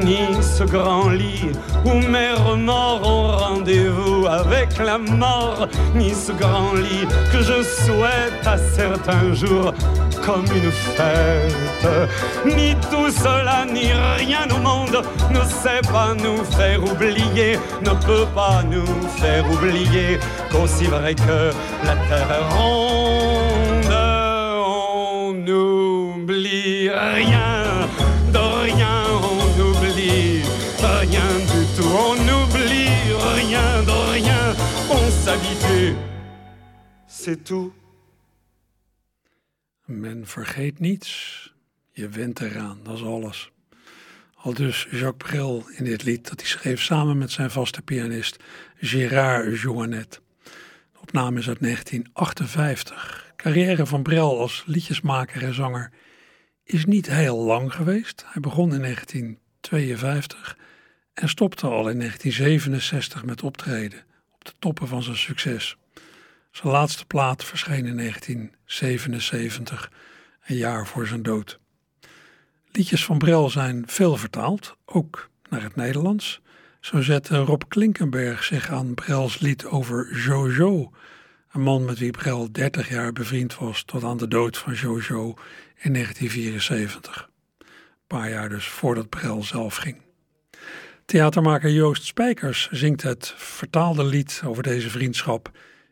ni 0.04 0.20
ce 0.42 0.64
grand 0.64 1.10
lit 1.10 1.52
où 1.86 1.94
mes 1.94 2.32
remords 2.34 3.02
ont 3.08 3.38
rendez-vous 3.38 4.28
avec 4.28 4.78
la 4.78 4.98
mort, 4.98 5.68
ni 5.94 6.14
ce 6.14 6.32
grand 6.32 6.74
lit 6.74 7.08
que 7.32 7.40
je 7.40 7.62
souhaite 7.64 8.46
à 8.46 8.58
certains 8.58 9.34
jours 9.34 9.74
comme 10.26 10.46
une 10.46 10.72
fête. 10.72 11.88
Ni 12.46 12.76
tout 12.90 13.10
cela, 13.12 13.66
ni 13.66 13.92
rien 14.18 14.48
au 14.56 14.60
monde 14.60 15.04
ne 15.32 15.42
sait 15.42 15.82
pas 15.92 16.14
nous 16.16 16.44
faire 16.58 16.84
oublier, 16.84 17.60
ne 17.82 17.92
peut 18.06 18.28
pas 18.34 18.64
nous 18.64 18.86
faire 19.18 19.46
oublier 19.52 20.20
qu'aussi 20.52 20.86
vrai 20.86 21.14
que 21.16 21.52
la 21.86 21.96
terre 22.08 22.32
est 22.40 22.56
ronde, 22.56 23.96
on 24.68 25.34
n'oublie 25.34 26.90
rien, 26.90 27.35
c'est 37.08 37.44
tout. 37.44 37.74
Men 39.86 40.26
vergeet 40.26 40.80
niets. 40.80 41.54
Je 41.92 42.10
went 42.10 42.40
eraan, 42.40 42.80
dat 42.84 42.96
is 42.96 43.04
alles. 43.04 43.52
Al 44.36 44.54
dus 44.54 44.88
Jacques 44.92 45.32
Brel 45.32 45.64
in 45.76 45.84
dit 45.84 46.04
lied 46.04 46.30
dat 46.30 46.40
hij 46.40 46.50
schreef 46.50 46.82
samen 46.82 47.18
met 47.18 47.32
zijn 47.32 47.52
vaste 47.52 47.82
pianist 47.82 48.38
Gérard 48.80 49.60
Joannet. 49.60 50.22
De 50.92 51.00
opname 51.02 51.40
is 51.40 51.48
uit 51.48 51.60
1958. 51.60 53.34
Carrière 53.36 53.86
van 53.86 54.04
Brel 54.04 54.40
als 54.40 54.64
liedjesmaker 54.66 55.44
en 55.44 55.54
zanger 55.54 55.92
is 56.64 56.86
niet 56.86 57.08
heel 57.08 57.38
lang 57.38 57.74
geweest. 57.74 58.24
Hij 58.28 58.42
begon 58.42 58.74
in 58.74 58.82
1952 58.82 60.58
en 61.14 61.30
stopte 61.30 61.68
al 61.68 61.90
in 61.90 62.00
1967 62.00 63.26
met 63.26 63.44
optreden 63.44 64.00
op 64.00 64.15
de 64.46 64.54
toppen 64.60 64.88
van 64.88 65.04
zijn 65.04 65.18
succes. 65.18 65.78
Zijn 66.52 66.74
laatste 66.74 67.06
plaat 67.06 67.44
verscheen 67.44 67.86
in 67.86 67.98
1977, 67.98 69.92
een 70.46 70.56
jaar 70.56 70.88
voor 70.88 71.08
zijn 71.08 71.24
dood. 71.24 71.60
Liedjes 72.72 73.06
van 73.06 73.18
Brel 73.18 73.50
zijn 73.50 73.84
veel 73.88 74.18
vertaald, 74.18 74.76
ook 74.86 75.30
naar 75.50 75.62
het 75.62 75.76
Nederlands. 75.76 76.42
Zo 76.80 77.02
zette 77.02 77.38
Rob 77.38 77.62
Klinkenberg 77.68 78.44
zich 78.44 78.70
aan 78.70 78.94
Brels 78.94 79.40
lied 79.40 79.66
over 79.66 80.18
Jojo, 80.18 80.92
een 81.52 81.62
man 81.62 81.86
met 81.86 82.00
wie 82.00 82.12
Brel 82.12 82.52
30 82.52 82.90
jaar 82.90 83.14
bevriend 83.14 83.58
was 83.58 83.84
tot 83.84 84.04
aan 84.04 84.18
de 84.18 84.28
dood 84.28 84.58
van 84.58 84.74
Jojo 84.74 85.34
in 85.76 85.94
1974. 85.94 87.30
Een 87.60 87.68
paar 88.08 88.30
jaar 88.30 88.50
dus 88.50 88.68
voordat 88.68 89.10
Brel 89.10 89.44
zelf 89.44 89.76
ging. 89.76 90.05
Theatermaker 91.06 91.70
Joost 91.70 92.04
Spijkers 92.04 92.70
zingt 92.72 93.02
het 93.02 93.34
vertaalde 93.36 94.04
lied 94.04 94.42
over 94.46 94.64
deze 94.64 94.90
vriendschap 94.90 95.52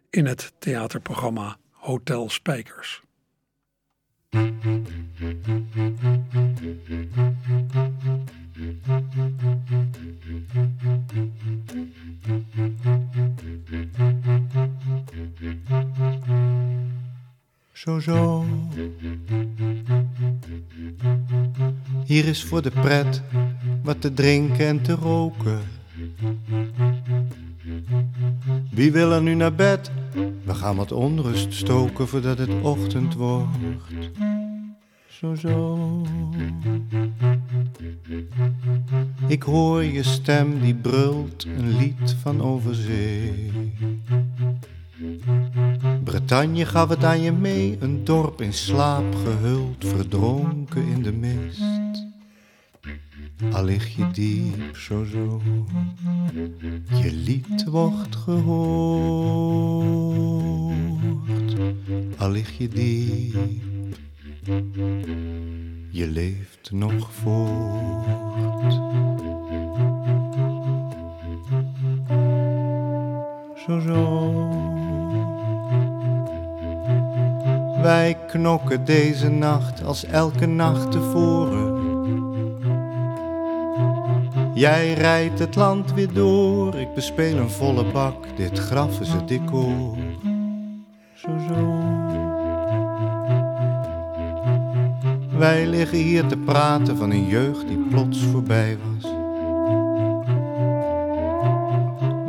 in 0.09 0.25
het 0.25 0.53
theaterprogramma 0.59 1.57
Hotel 1.71 2.29
Spijkers. 2.29 3.01
Zo 17.73 17.99
zo. 17.99 18.45
Hier 22.05 22.25
is 22.25 22.43
voor 22.43 22.61
de 22.61 22.71
pret 22.71 23.21
wat 23.83 24.01
te 24.01 24.13
drinken 24.13 24.67
en 24.67 24.81
te 24.81 24.93
roken. 24.93 25.61
Wie 28.71 28.91
wil 28.91 29.11
er 29.11 29.21
nu 29.21 29.33
naar 29.33 29.55
bed? 29.55 29.91
We 30.43 30.53
gaan 30.53 30.75
wat 30.75 30.91
onrust 30.91 31.53
stoken 31.53 32.07
voordat 32.07 32.37
het 32.37 32.61
ochtend 32.61 33.13
wordt. 33.13 34.09
Zo 35.07 35.35
zo. 35.35 36.01
Ik 39.27 39.43
hoor 39.43 39.83
je 39.83 40.03
stem 40.03 40.59
die 40.59 40.75
brult 40.75 41.45
een 41.45 41.77
lied 41.77 42.15
van 42.21 42.41
overzee. 42.41 43.51
Bretagne 46.03 46.65
gaf 46.65 46.89
het 46.89 47.03
aan 47.03 47.21
je 47.21 47.31
mee, 47.31 47.77
een 47.79 48.03
dorp 48.03 48.41
in 48.41 48.53
slaap 48.53 49.15
gehuld, 49.15 49.85
verdronken 49.85 50.87
in 50.87 51.01
de 51.01 51.11
mist. 51.11 51.61
Al 53.51 53.63
lig 53.63 53.95
je 53.95 54.11
diep 54.11 54.77
zo 54.77 55.03
zo, 55.03 55.41
je 57.01 57.11
lied 57.13 57.63
wordt 57.63 58.15
gehoord. 58.15 59.13
Al 62.17 62.31
lig 62.31 62.57
je 62.57 62.67
diep, 62.67 63.97
je 65.89 66.07
leeft 66.07 66.71
nog 66.71 67.13
voort. 67.13 68.22
Zo 73.67 73.79
zo. 73.79 74.31
Wij 77.81 78.17
knokken 78.27 78.85
deze 78.85 79.29
nacht 79.29 79.83
als 79.83 80.05
elke 80.05 80.45
nacht 80.45 80.91
tevoren. 80.91 81.81
Jij 84.53 84.93
rijdt 84.93 85.39
het 85.39 85.55
land 85.55 85.93
weer 85.93 86.13
door, 86.13 86.75
ik 86.75 86.93
bespeel 86.93 87.37
een 87.37 87.49
volle 87.49 87.91
bak, 87.91 88.25
dit 88.35 88.59
graf 88.59 88.99
is 88.99 89.09
het 89.09 89.27
decor. 89.27 89.97
Zo 91.13 91.29
zo. 91.47 91.81
Wij 95.37 95.67
liggen 95.67 95.97
hier 95.97 96.25
te 96.25 96.37
praten 96.37 96.97
van 96.97 97.11
een 97.11 97.25
jeugd 97.25 97.67
die 97.67 97.85
plots 97.89 98.23
voorbij 98.23 98.77
was. 98.77 99.12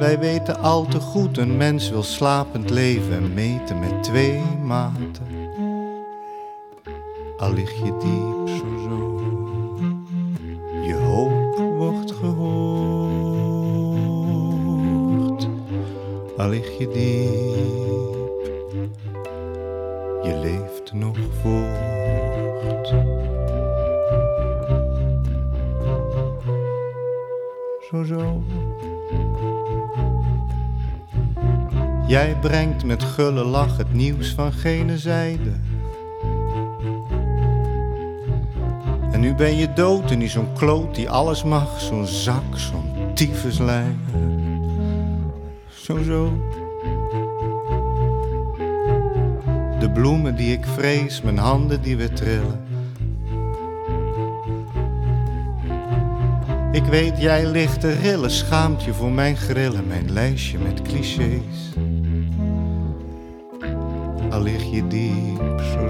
Wij 0.05 0.19
weten 0.19 0.61
al 0.61 0.87
te 0.87 1.01
goed, 1.01 1.39
een 1.39 1.57
mens 1.57 1.91
wil 1.91 2.03
slapend 2.03 2.71
leven 2.71 3.13
en 3.13 3.35
meten 3.35 3.79
met 3.79 4.03
twee 4.03 4.43
maten. 4.63 5.27
Al 7.37 7.53
lig 7.53 7.73
je 7.73 7.97
diep 7.99 8.49
zo 8.49 8.65
zo, 8.89 9.23
je 10.87 10.95
hoop 10.95 11.59
wordt 11.77 12.13
gehoord. 12.13 12.69
Al 16.37 16.49
lig 16.49 16.79
je 16.79 16.89
diep, 16.89 17.14
brengt 32.49 32.85
met 32.85 33.03
gulle 33.03 33.45
lach 33.45 33.77
het 33.77 33.93
nieuws 33.93 34.29
van 34.29 34.53
gene 34.53 34.99
zijde. 34.99 35.51
En 39.13 39.21
nu 39.21 39.35
ben 39.35 39.57
je 39.57 39.73
dood 39.73 40.11
en 40.11 40.19
die 40.19 40.29
zo'n 40.29 40.53
kloot 40.53 40.95
die 40.95 41.11
alles 41.11 41.45
mag, 41.45 41.81
zo'n 41.81 42.07
zak, 42.07 42.43
zo'n 42.57 43.15
tyfuslijn. 43.15 44.01
Zo 45.69 46.03
zo. 46.03 46.33
De 49.79 49.91
bloemen 49.93 50.37
die 50.37 50.53
ik 50.53 50.65
vrees, 50.65 51.23
mijn 51.23 51.39
handen 51.39 51.83
die 51.83 51.97
weer 51.97 52.15
trillen. 52.15 52.61
Ik 56.73 56.85
weet, 56.85 57.21
jij 57.21 57.47
ligt 57.47 57.81
te 57.81 57.93
rillen, 57.93 58.31
schaamt 58.31 58.83
je 58.83 58.95
voor 58.95 59.13
mijn 59.13 59.37
grillen, 59.37 59.87
mijn 59.87 60.13
lijstje 60.13 60.59
met 60.59 60.83
clichés. 60.83 61.73
Al 64.35 64.43
lig 64.43 64.65
je 64.71 64.87
diep, 64.87 65.61
zo 65.61 65.81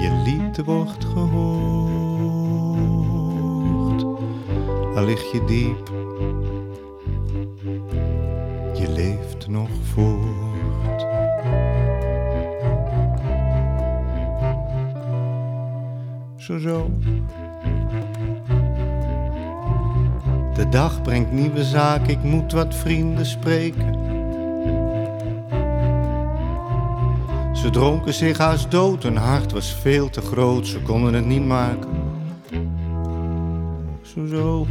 je 0.00 0.22
lied 0.24 0.64
wordt 0.64 1.04
gehoord. 1.04 2.36
Al 4.96 5.04
lig 5.04 5.32
je 5.32 5.44
diep, 5.46 5.90
je 8.74 8.88
leeft 8.88 9.48
nog 9.48 9.68
voort. 9.82 11.06
Zo 16.36 16.58
zo. 16.58 16.90
De 20.54 20.68
dag 20.68 21.02
brengt 21.02 21.32
nieuwe 21.32 21.64
zaken, 21.64 22.08
ik 22.08 22.22
moet 22.22 22.52
wat 22.52 22.74
vrienden 22.74 23.26
spreken. 23.26 23.95
Ze 27.56 27.70
dronken 27.70 28.14
zich 28.14 28.38
haast 28.38 28.70
dood, 28.70 29.02
hun 29.02 29.16
hart 29.16 29.52
was 29.52 29.72
veel 29.72 30.10
te 30.10 30.20
groot, 30.20 30.66
ze 30.66 30.80
konden 30.80 31.14
het 31.14 31.26
niet 31.26 31.46
maken. 31.46 31.88
zo 34.02 34.26
zo. 34.26 34.66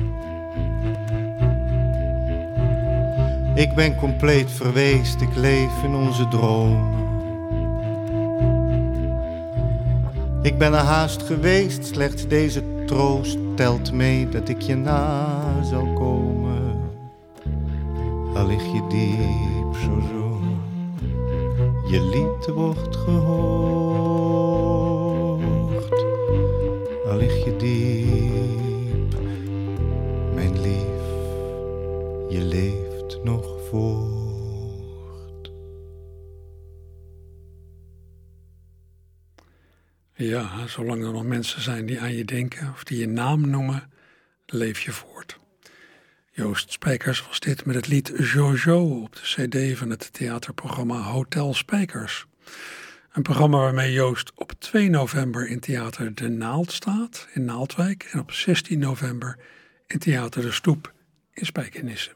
Ik 3.55 3.75
ben 3.75 3.95
compleet 3.95 4.51
verweest, 4.51 5.21
ik 5.21 5.35
leef 5.35 5.83
in 5.83 5.95
onze 5.95 6.27
dromen. 6.27 7.03
Ik 10.41 10.57
ben 10.57 10.73
er 10.73 10.79
haast 10.79 11.23
geweest, 11.23 11.85
slechts 11.85 12.27
deze 12.27 12.63
troost 12.85 13.37
telt 13.55 13.91
mee 13.91 14.29
dat 14.29 14.49
ik 14.49 14.61
je 14.61 14.75
na 14.75 15.63
zal 15.63 15.93
komen. 15.93 16.75
Al 18.35 18.47
lig 18.47 18.63
je 18.63 18.81
diep 18.89 19.75
zo 19.83 20.01
zo, 20.11 20.24
je 21.87 22.01
lied 22.01 22.45
wordt 22.45 22.95
gehoord. 22.95 23.45
Al 27.05 27.17
lig 27.17 27.43
je 27.45 27.55
diep, 27.57 29.19
mijn 30.33 30.61
lief, 30.61 31.05
je 32.29 32.41
leeft 32.43 33.23
nog 33.23 33.67
voort. 33.69 35.51
Ja, 40.13 40.67
zolang 40.67 41.03
er 41.03 41.11
nog 41.11 41.23
mensen 41.23 41.61
zijn 41.61 41.85
die 41.85 42.01
aan 42.01 42.13
je 42.13 42.25
denken 42.25 42.69
of 42.73 42.83
die 42.83 42.99
je 42.99 43.07
naam 43.07 43.49
noemen, 43.49 43.91
leef 44.45 44.79
je 44.79 44.91
voort. 44.91 45.39
Joost 46.37 46.71
Spijkers 46.71 47.27
was 47.27 47.39
dit 47.39 47.65
met 47.65 47.75
het 47.75 47.87
lied 47.87 48.13
Jojo 48.17 49.01
op 49.01 49.15
de 49.15 49.21
cd 49.21 49.77
van 49.77 49.89
het 49.89 50.13
theaterprogramma 50.13 51.01
Hotel 51.01 51.53
Spijkers. 51.53 52.25
Een 53.11 53.21
programma 53.21 53.57
waarmee 53.57 53.93
Joost 53.93 54.31
op 54.35 54.51
2 54.51 54.89
november 54.89 55.47
in 55.47 55.59
theater 55.59 56.15
De 56.15 56.29
Naald 56.29 56.71
staat 56.71 57.27
in 57.33 57.45
Naaldwijk 57.45 58.09
en 58.11 58.19
op 58.19 58.31
16 58.31 58.79
november 58.79 59.39
in 59.87 59.99
theater 59.99 60.41
De 60.41 60.51
Stoep 60.51 60.93
in 61.33 61.45
Spijkenisse. 61.45 62.11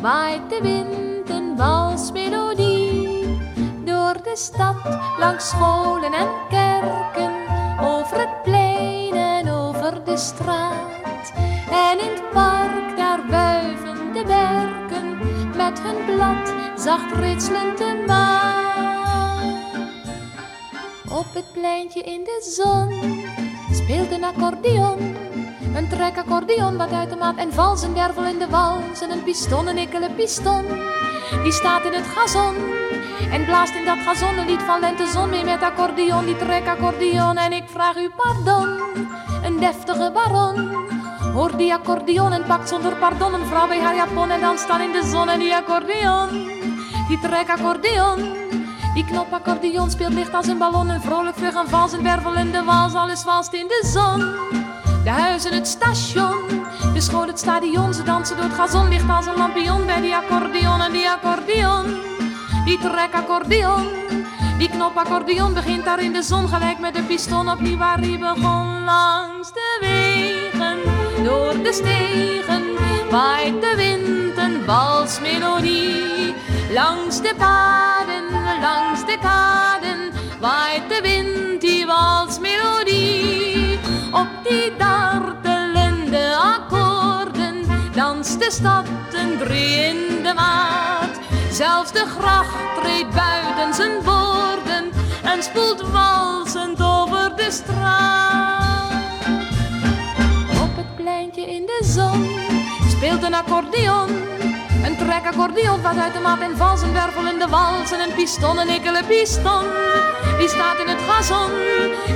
Waait 0.00 0.50
de 0.50 0.60
wind 0.62 1.30
een 1.30 1.56
walsmelodie. 1.56 3.38
Door 3.84 4.22
de 4.22 4.36
stad, 4.36 4.76
langs 5.18 5.48
scholen 5.48 6.12
en 6.12 6.28
kerken, 6.48 7.32
over 7.80 8.18
het 8.18 8.42
plein 8.42 9.14
en 9.14 9.50
over 9.50 10.04
de 10.04 10.16
straat. 10.16 11.32
En 11.70 11.98
in 11.98 12.10
het 12.10 12.30
park, 12.32 12.96
daar 12.96 13.26
wuiven 13.28 14.12
de 14.12 14.22
berken, 14.26 15.18
met 15.56 15.80
hun 15.80 16.14
blad 16.14 16.54
zacht 16.76 17.12
ritselend 17.14 17.78
de 17.78 18.04
maan. 18.06 18.58
Op 21.08 21.34
het 21.34 21.52
pleintje 21.52 22.00
in 22.00 22.24
de 22.24 22.52
zon 22.56 23.24
speelt 23.72 24.10
een 24.10 24.24
accordeon. 24.24 25.16
Een 25.74 25.88
trekaccordeon 25.88 26.76
wat 26.76 26.92
uit 26.92 27.10
de 27.10 27.16
maat 27.16 27.36
en 27.36 27.52
vals 27.52 27.82
een 27.82 27.94
wervel 27.94 28.24
in 28.24 28.38
de 28.38 28.48
wals 28.48 29.00
en 29.00 29.10
een 29.10 29.22
piston, 29.22 29.66
een 29.66 29.78
ikkele 29.78 30.10
piston. 30.10 30.64
Die 31.42 31.52
staat 31.52 31.84
in 31.84 31.92
het 31.92 32.06
gazon 32.06 32.54
en 33.30 33.44
blaast 33.44 33.74
in 33.74 33.84
dat 33.84 33.98
gazon 33.98 34.38
een 34.38 34.46
lied 34.46 34.62
van 34.62 34.80
lentezon 34.80 35.30
mee 35.30 35.44
met 35.44 35.62
accordeon, 35.62 36.24
die 36.24 36.36
trekaccordeon. 36.36 37.36
En 37.36 37.52
ik 37.52 37.64
vraag 37.66 37.96
u 37.96 38.10
pardon, 38.16 38.80
een 39.42 39.58
deftige 39.58 40.10
baron. 40.12 40.86
Hoor 41.32 41.56
die 41.56 41.74
accordeon 41.74 42.32
en 42.32 42.44
pakt 42.44 42.68
zonder 42.68 42.96
pardon 42.96 43.34
een 43.34 43.46
vrouw 43.46 43.68
bij 43.68 43.80
haar 43.80 43.96
japon 43.96 44.30
en 44.30 44.40
dan 44.40 44.58
staan 44.58 44.80
in 44.80 44.92
de 44.92 45.02
zon 45.04 45.28
en 45.28 45.38
die 45.38 45.54
accordeon. 45.54 46.28
Die 47.08 47.18
trekaccordeon, 47.18 48.36
die 48.94 49.04
knopaccordeon 49.04 49.90
speelt 49.90 50.12
licht 50.12 50.34
als 50.34 50.46
een 50.46 50.58
ballon 50.58 50.90
en 50.90 51.00
vrolijk 51.00 51.36
vlug 51.36 51.54
en 51.54 51.68
vals 51.68 51.92
in 51.92 52.02
de 52.50 52.62
wals, 52.64 52.94
alles 52.94 53.22
vast 53.22 53.52
in 53.52 53.66
de 53.66 53.90
zon. 53.92 54.87
De 55.08 55.14
huizen, 55.14 55.52
het 55.52 55.66
station, 55.66 56.64
de 56.94 57.00
school, 57.00 57.26
het 57.26 57.38
stadion, 57.38 57.94
ze 57.94 58.02
dansen 58.02 58.36
door 58.36 58.44
het 58.44 58.54
gazon, 58.54 58.88
licht 58.88 59.08
als 59.08 59.26
een 59.26 59.36
lampion 59.36 59.86
bij 59.86 60.00
die 60.00 60.14
accordeon 60.14 60.80
en 60.80 60.92
die 60.92 61.10
accordeon. 61.10 61.84
Die 62.64 62.78
trekaccordeon, 62.78 63.86
die 64.58 64.68
knopaccordeon 64.68 65.54
begint 65.54 65.84
daar 65.84 66.02
in 66.02 66.12
de 66.12 66.22
zon 66.22 66.48
gelijk 66.48 66.78
met 66.78 66.94
de 66.94 67.02
piston 67.02 67.50
opnieuw 67.50 67.76
waar 67.76 67.98
hij 67.98 68.18
begon. 68.18 68.84
Langs 68.84 69.52
de 69.52 69.78
wegen, 69.80 70.78
door 71.24 71.62
de 71.62 71.72
stegen, 71.72 72.62
waait 73.10 73.60
de 73.60 73.72
wind 73.76 74.38
een 74.38 74.64
walsmelodie. 74.64 76.34
Langs 76.72 77.20
de 77.20 77.34
paden, 77.36 78.24
langs 78.60 79.06
de 79.06 79.18
kaden, 79.20 80.12
waait 80.40 80.88
de 80.88 81.00
wind 81.02 81.60
die 81.60 81.86
walsmelodie. 81.86 83.78
Op 84.12 84.28
die 84.42 84.76
dartelende 84.76 84.97
de 88.36 88.50
stad 88.50 88.86
een 89.12 89.38
drie 89.38 89.76
in 89.76 90.22
de 90.22 90.32
maat. 90.34 91.18
Zelfs 91.50 91.92
de 91.92 92.04
gracht 92.18 92.80
treedt 92.80 93.14
buiten 93.14 93.74
zijn 93.74 93.92
borden 94.04 94.90
en 95.22 95.42
spoelt 95.42 95.90
walsend 95.90 96.82
over 96.82 97.36
de 97.36 97.50
straat. 97.50 98.92
Op 100.62 100.76
het 100.76 100.96
pleintje 100.96 101.42
in 101.42 101.66
de 101.66 101.80
zon 101.84 102.28
speelt 102.88 103.22
een 103.22 103.34
accordeon. 103.34 104.08
Een 104.84 104.96
trekaccordeon 104.96 105.82
wat 105.82 105.96
uit 105.96 106.14
de 106.14 106.20
maat 106.20 106.40
en 106.40 106.56
vals 106.56 106.82
een 106.82 106.94
in 107.32 107.38
de 107.38 107.48
wals 107.48 107.92
en 107.92 108.00
een 108.00 108.14
piston, 108.14 108.58
een 108.58 108.68
ikkele 108.68 109.04
piston. 109.04 109.64
Die 110.38 110.48
staat 110.48 110.78
in 110.78 110.88
het 110.88 111.02
gazon 111.08 111.50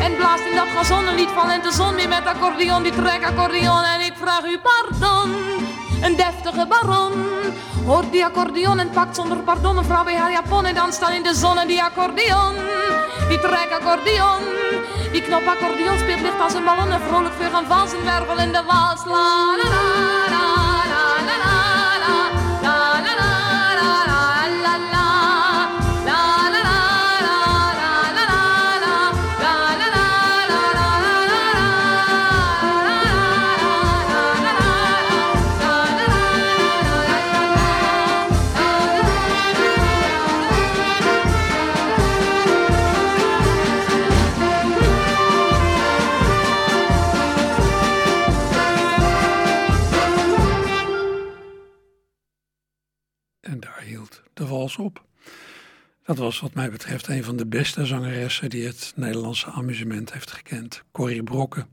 en 0.01 0.17
blaast 0.17 0.45
in 0.45 0.55
dat 0.55 0.69
gazon 0.77 1.07
een 1.07 1.15
lied 1.15 1.31
van 1.35 1.47
lentezon 1.47 1.95
mee 1.95 2.09
met 2.09 2.27
accordeon, 2.27 2.83
die 2.83 2.93
trekaccordeon. 2.93 3.83
En 3.85 4.01
ik 4.01 4.13
vraag 4.21 4.45
u 4.45 4.59
pardon, 4.59 5.35
een 6.03 6.17
deftige 6.17 6.67
baron. 6.67 7.13
Hoort 7.87 8.13
die 8.13 8.25
accordeon 8.25 8.79
en 8.79 8.91
pakt 8.91 9.17
zonder 9.17 9.37
pardon 9.37 9.77
een 9.77 9.85
vrouw 9.85 10.05
bij 10.05 10.17
haar 10.17 10.33
japon 10.33 10.65
en 10.65 10.75
dan 10.75 10.93
staan 10.93 11.13
in 11.13 11.23
de 11.23 11.35
zon 11.35 11.59
en 11.59 11.67
die 11.67 11.83
accordeon. 11.83 12.55
Die 13.29 13.41
trekaccordeon, 13.41 14.41
die 15.13 15.23
knopaccordeon 15.23 15.99
speelt 15.99 16.21
licht 16.21 16.41
als 16.41 16.55
een 16.55 16.65
ballon 16.65 16.91
en 16.91 17.01
vrolijk 17.01 17.35
vlug 17.35 17.53
en 17.61 17.67
vals 17.67 17.93
een 17.93 18.05
wervel 18.05 18.39
in 18.39 18.53
de 18.53 18.63
la 18.67 18.97
la 19.07 19.57
la 19.57 19.71
la 20.31 20.62
Dat 56.13 56.21
was 56.21 56.41
wat 56.41 56.55
mij 56.55 56.71
betreft 56.71 57.09
een 57.09 57.25
van 57.25 57.37
de 57.37 57.47
beste 57.47 57.87
zangeressen 57.87 58.51
die 58.51 58.67
het 58.67 58.93
Nederlandse 58.97 59.47
amusement 59.47 60.13
heeft 60.13 60.31
gekend. 60.31 60.83
Corrie 60.91 61.23
Brokke. 61.23 61.67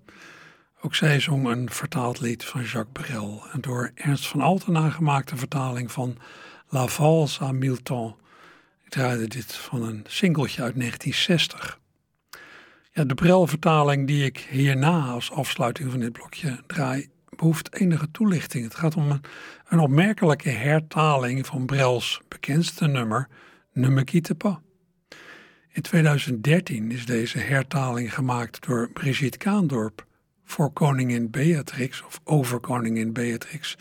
Ook 0.81 0.95
zij 0.95 1.19
zong 1.19 1.47
een 1.47 1.69
vertaald 1.71 2.19
lied 2.19 2.45
van 2.45 2.61
Jacques 2.63 3.07
Brel. 3.07 3.43
Een 3.51 3.61
door 3.61 3.91
Ernst 3.95 4.27
van 4.27 4.41
Alten 4.41 4.73
nagemaakte 4.73 5.37
vertaling 5.37 5.91
van 5.91 6.17
La 6.69 6.87
Valse 6.87 7.43
à 7.43 7.51
Milton. 7.51 8.15
Ik 8.83 8.89
draaide 8.89 9.27
dit 9.27 9.55
van 9.55 9.81
een 9.83 10.03
singeltje 10.07 10.61
uit 10.61 10.75
1960. 10.75 11.79
Ja, 12.91 13.03
de 13.03 13.15
Brel-vertaling 13.15 14.07
die 14.07 14.25
ik 14.25 14.47
hierna 14.49 15.01
als 15.01 15.31
afsluiting 15.31 15.91
van 15.91 15.99
dit 15.99 16.11
blokje 16.11 16.59
draai, 16.67 17.09
behoeft 17.29 17.73
enige 17.73 18.11
toelichting. 18.11 18.63
Het 18.63 18.75
gaat 18.75 18.95
om 18.95 19.11
een, 19.11 19.21
een 19.67 19.79
opmerkelijke 19.79 20.49
hertaling 20.49 21.45
van 21.45 21.65
Brels 21.65 22.21
bekendste 22.27 22.87
nummer, 22.87 23.27
Pas. 24.37 24.57
In 25.71 25.81
2013 25.81 26.91
is 26.91 27.05
deze 27.05 27.37
hertaling 27.37 28.13
gemaakt 28.13 28.65
door 28.67 28.89
Brigitte 28.91 29.37
Kaandorp 29.37 30.05
voor 30.43 30.71
koningin 30.71 31.29
Beatrix 31.29 32.03
of 32.03 32.19
over 32.23 32.59
koningin 32.59 33.13
Beatrix. 33.13 33.77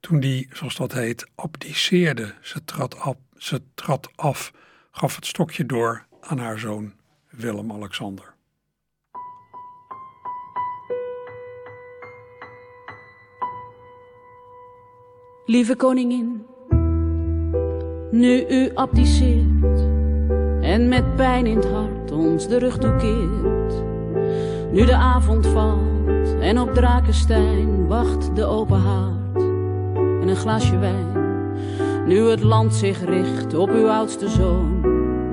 Toen 0.00 0.20
die, 0.20 0.48
zoals 0.52 0.76
dat 0.76 0.92
heet, 0.92 1.26
abdiceerde. 1.34 2.34
Ze 2.40 2.64
trad, 2.64 3.16
ze 3.36 3.62
trad 3.74 4.08
af, 4.14 4.52
gaf 4.90 5.16
het 5.16 5.26
stokje 5.26 5.66
door 5.66 6.06
aan 6.20 6.38
haar 6.38 6.58
zoon 6.58 6.92
Willem-Alexander. 7.30 8.34
Lieve 15.46 15.76
koningin, 15.76 16.46
nu 18.10 18.44
u 18.48 18.70
abdiceert 18.74 19.80
en 20.60 20.88
met 20.88 21.16
pijn 21.16 21.46
in 21.46 21.56
het 21.56 21.68
hart 21.70 22.12
ons 22.12 22.48
de 22.48 22.58
rug 22.58 22.78
toekeert. 22.78 23.82
Nu 24.72 24.84
de 24.84 24.94
avond 24.94 25.46
valt 25.46 26.36
en 26.40 26.60
op 26.60 26.74
Drakenstein 26.74 27.86
wacht 27.86 28.36
de 28.36 28.44
open 28.44 28.80
haard 28.80 29.36
en 30.22 30.28
een 30.28 30.36
glaasje 30.36 30.78
wijn. 30.78 31.06
Nu 32.06 32.18
het 32.18 32.42
land 32.42 32.74
zich 32.74 33.04
richt 33.04 33.54
op 33.54 33.70
uw 33.70 33.88
oudste 33.88 34.28
zoon, 34.28 34.80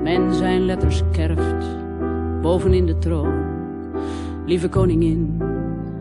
men 0.02 0.34
zijn 0.34 0.64
letters 0.64 1.02
kerft 1.12 1.66
bovenin 2.42 2.86
de 2.86 2.98
troon. 2.98 3.44
Lieve 4.46 4.68
koningin, 4.68 5.42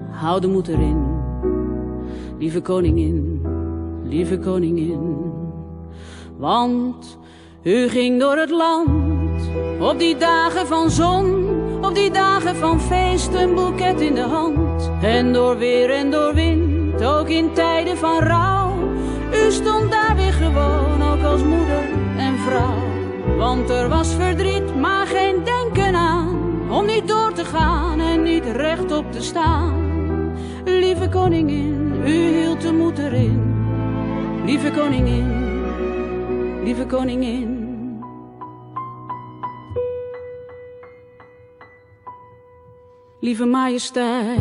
hou 0.10 0.42
de 0.42 0.48
moed 0.48 0.68
erin. 0.68 1.04
Lieve 2.38 2.62
koningin, 2.62 3.42
lieve 4.04 4.40
koningin. 4.40 5.15
Want 6.38 7.18
u 7.64 7.90
ging 7.90 8.20
door 8.20 8.38
het 8.38 8.50
land 8.50 9.50
op 9.80 10.00
die 10.00 10.18
dagen 10.18 10.68
van 10.68 10.90
zon, 10.90 11.50
op 11.82 11.96
die 11.96 12.12
dagen 12.12 12.56
van 12.56 12.82
feest, 12.82 13.34
een 13.34 13.56
boeket 13.56 14.02
in 14.02 14.16
de 14.16 14.22
hand. 14.22 14.92
En 15.02 15.34
door 15.34 15.58
weer 15.58 15.90
en 15.90 16.12
door 16.12 16.34
wind, 16.34 17.04
ook 17.04 17.30
in 17.30 17.54
tijden 17.54 17.98
van 17.98 18.20
rouw. 18.20 18.74
U 19.34 19.52
stond 19.52 19.92
daar 19.92 20.16
weer 20.16 20.34
gewoon, 20.34 21.04
ook 21.12 21.24
als 21.24 21.44
moeder 21.44 21.84
en 22.18 22.38
vrouw. 22.38 22.84
Want 23.38 23.70
er 23.70 23.90
was 23.90 24.14
verdriet, 24.14 24.76
maar 24.76 25.08
geen 25.08 25.44
denken 25.44 25.96
aan, 25.96 26.38
om 26.70 26.86
niet 26.86 27.08
door 27.08 27.34
te 27.34 27.46
gaan 27.46 28.00
en 28.00 28.24
niet 28.24 28.46
rechtop 28.46 29.12
te 29.12 29.22
staan. 29.22 29.74
Lieve 30.66 31.10
koningin, 31.10 32.02
u 32.06 32.38
hield 32.38 32.62
de 32.62 32.74
moed 32.74 32.98
erin. 32.98 33.54
Lieve 34.46 34.72
koningin, 34.72 35.45
lieve 36.66 36.86
koningin. 36.86 37.74
Lieve 43.20 43.46
majesteit, 43.46 44.40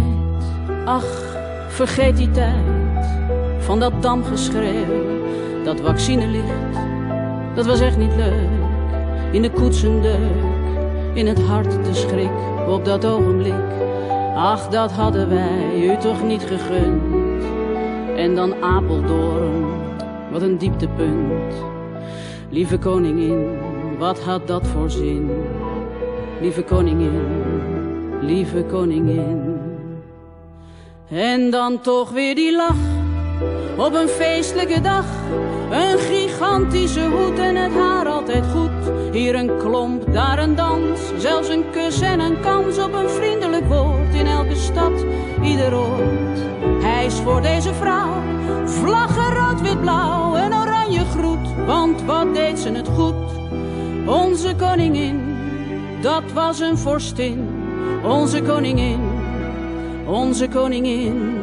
ach, 0.84 1.36
vergeet 1.68 2.16
die 2.16 2.30
tijd 2.30 3.06
van 3.58 3.80
dat 3.80 4.02
damgeschreeuw, 4.02 5.64
dat 5.64 5.80
vaccinelicht. 5.80 6.76
Dat 7.54 7.66
was 7.66 7.80
echt 7.80 7.96
niet 7.96 8.14
leuk, 8.16 8.50
in 9.32 9.42
de 9.42 9.50
koetsendeuk, 9.50 10.42
in 11.14 11.26
het 11.26 11.42
hart 11.42 11.84
de 11.84 11.94
schrik 11.94 12.68
op 12.68 12.84
dat 12.84 13.06
ogenblik. 13.06 13.72
Ach, 14.34 14.68
dat 14.68 14.92
hadden 14.92 15.28
wij 15.28 15.88
u 15.92 15.96
toch 15.96 16.22
niet 16.22 16.42
gegund. 16.42 17.02
En 18.16 18.34
dan 18.34 18.54
Apeldoorn, 18.62 19.64
wat 20.30 20.42
een 20.42 20.58
dieptepunt. 20.58 21.73
Lieve 22.54 22.78
koningin, 22.78 23.58
wat 23.98 24.20
had 24.20 24.46
dat 24.46 24.66
voor 24.66 24.90
zin? 24.90 25.30
Lieve 26.40 26.62
koningin, 26.62 27.20
lieve 28.20 28.64
koningin. 28.64 29.56
En 31.08 31.50
dan 31.50 31.80
toch 31.80 32.10
weer 32.10 32.34
die 32.34 32.56
lach 32.56 32.76
op 33.76 33.94
een 33.94 34.08
feestelijke 34.08 34.80
dag. 34.80 35.04
Een 35.70 35.98
gigantische 35.98 37.04
hoed 37.04 37.38
en 37.38 37.56
het 37.56 37.72
haar 37.72 38.06
altijd 38.06 38.44
goed. 38.46 39.12
Hier 39.12 39.34
een 39.34 39.58
klomp, 39.58 40.12
daar 40.12 40.38
een 40.38 40.54
dans. 40.54 41.00
Zelfs 41.18 41.48
een 41.48 41.64
kus 41.70 42.00
en 42.00 42.20
een 42.20 42.40
kans 42.40 42.78
op 42.78 42.92
een 42.92 43.10
vriendelijk 43.10 43.64
woord. 43.64 44.14
In 44.14 44.26
elke 44.26 44.56
stad, 44.56 45.04
ieder 45.42 45.74
oord. 45.74 46.38
Hij 46.82 47.06
is 47.06 47.14
voor 47.14 47.42
deze 47.42 47.74
vrouw. 47.74 48.22
Vlaggen 48.64 49.34
rood, 49.34 49.60
wit, 49.60 49.80
blauw. 49.80 50.34
Een 50.34 50.54
oranje 50.54 50.73
groet. 50.92 51.66
Want 51.66 52.02
wat 52.02 52.34
deed 52.34 52.58
ze 52.58 52.70
het 52.70 52.88
goed? 52.88 53.14
Onze 54.06 54.54
koningin, 54.56 55.36
dat 56.00 56.32
was 56.32 56.60
een 56.60 56.78
vorstin. 56.78 57.48
Onze 58.04 58.42
koningin, 58.42 59.00
onze 60.06 60.48
koningin. 60.48 61.42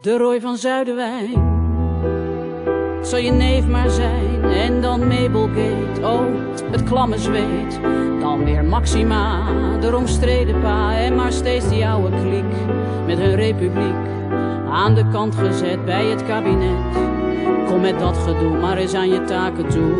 De 0.00 0.16
rooi 0.16 0.40
van 0.40 0.56
Zuiderwijn. 0.56 1.61
Zal 3.02 3.18
je 3.18 3.30
neef 3.30 3.66
maar 3.66 3.90
zijn. 3.90 4.42
En 4.44 4.80
dan 4.80 5.06
Mabelgate. 5.06 6.00
Oh, 6.02 6.20
het 6.70 6.82
klamme 6.82 7.18
zweet. 7.18 7.80
Dan 8.20 8.44
weer 8.44 8.64
Maxima, 8.64 9.42
de 9.80 9.96
omstreden 9.96 10.60
pa. 10.60 10.96
En 10.96 11.14
maar 11.14 11.32
steeds 11.32 11.68
die 11.68 11.86
oude 11.86 12.16
kliek. 12.22 12.76
Met 13.06 13.18
hun 13.18 13.34
republiek. 13.34 14.10
Aan 14.68 14.94
de 14.94 15.08
kant 15.08 15.34
gezet 15.34 15.84
bij 15.84 16.06
het 16.06 16.26
kabinet. 16.26 17.10
Kom 17.66 17.80
met 17.80 17.98
dat 17.98 18.16
gedoe, 18.16 18.58
maar 18.58 18.76
eens 18.76 18.94
aan 18.94 19.08
je 19.08 19.24
taken 19.24 19.68
toe. 19.68 19.94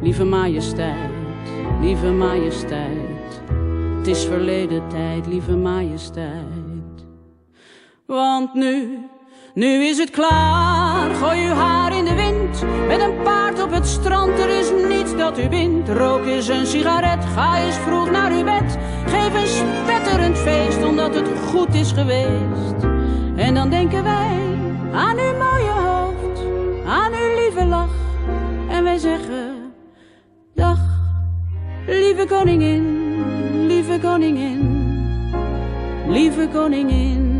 Lieve 0.00 0.24
majesteit, 0.24 1.10
lieve 1.80 2.10
majesteit. 2.10 3.42
Het 3.96 4.06
is 4.06 4.24
verleden 4.24 4.88
tijd, 4.88 5.26
lieve 5.26 5.56
majesteit. 5.56 7.06
Want 8.06 8.54
nu, 8.54 8.98
nu 9.54 9.84
is 9.84 9.98
het 9.98 10.10
klaar. 10.10 11.14
Gooi 11.14 11.46
uw 11.46 11.54
haar 11.54 11.96
in 11.96 12.04
de 12.04 12.14
wind. 12.14 12.64
Met 12.86 13.00
een 13.00 13.22
paard 13.22 13.62
op 13.62 13.70
het 13.70 13.86
strand, 13.86 14.38
er 14.38 14.48
is 14.48 14.70
niets 14.88 15.16
dat 15.16 15.38
u 15.38 15.48
wint. 15.48 15.88
Rook 15.88 16.26
eens 16.26 16.48
een 16.48 16.66
sigaret, 16.66 17.24
ga 17.24 17.58
eens 17.58 17.76
vroeg 17.76 18.10
naar 18.10 18.30
uw 18.30 18.44
bed. 18.44 18.78
Geef 19.06 19.34
een 19.34 19.46
spetterend 19.46 20.38
feest, 20.38 20.84
omdat 20.84 21.14
het 21.14 21.28
goed 21.46 21.74
is 21.74 21.92
geweest. 21.92 22.82
En 23.36 23.54
dan 23.54 23.70
denken 23.70 24.02
wij 24.02 24.38
aan 24.92 25.18
uw 25.18 25.36
mooie 25.36 25.70
hoofd, 25.70 26.40
aan 26.86 27.12
uw 27.12 27.34
lieve 27.40 27.64
lach. 27.64 27.94
En 28.68 28.84
wij 28.84 28.98
zeggen, 28.98 29.72
dag, 30.54 30.78
lieve 31.86 32.26
koningin, 32.28 33.66
lieve 33.66 33.98
koningin, 34.00 34.60
lieve 36.08 36.48
koningin. 36.52 37.33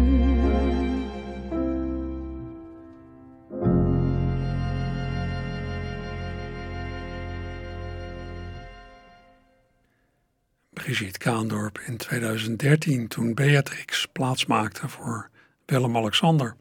Kaandorp 11.24 11.78
in 11.86 11.96
2013 11.96 13.08
toen 13.08 13.34
Beatrix 13.34 14.06
plaatsmaakte 14.12 14.88
voor 14.88 15.30
Willem-Alexander. 15.66 16.56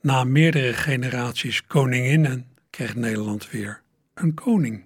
Na 0.00 0.24
meerdere 0.24 0.72
generaties 0.72 1.66
koninginnen 1.66 2.46
kreeg 2.70 2.94
Nederland 2.94 3.50
weer 3.50 3.82
een 4.14 4.34
koning. 4.34 4.84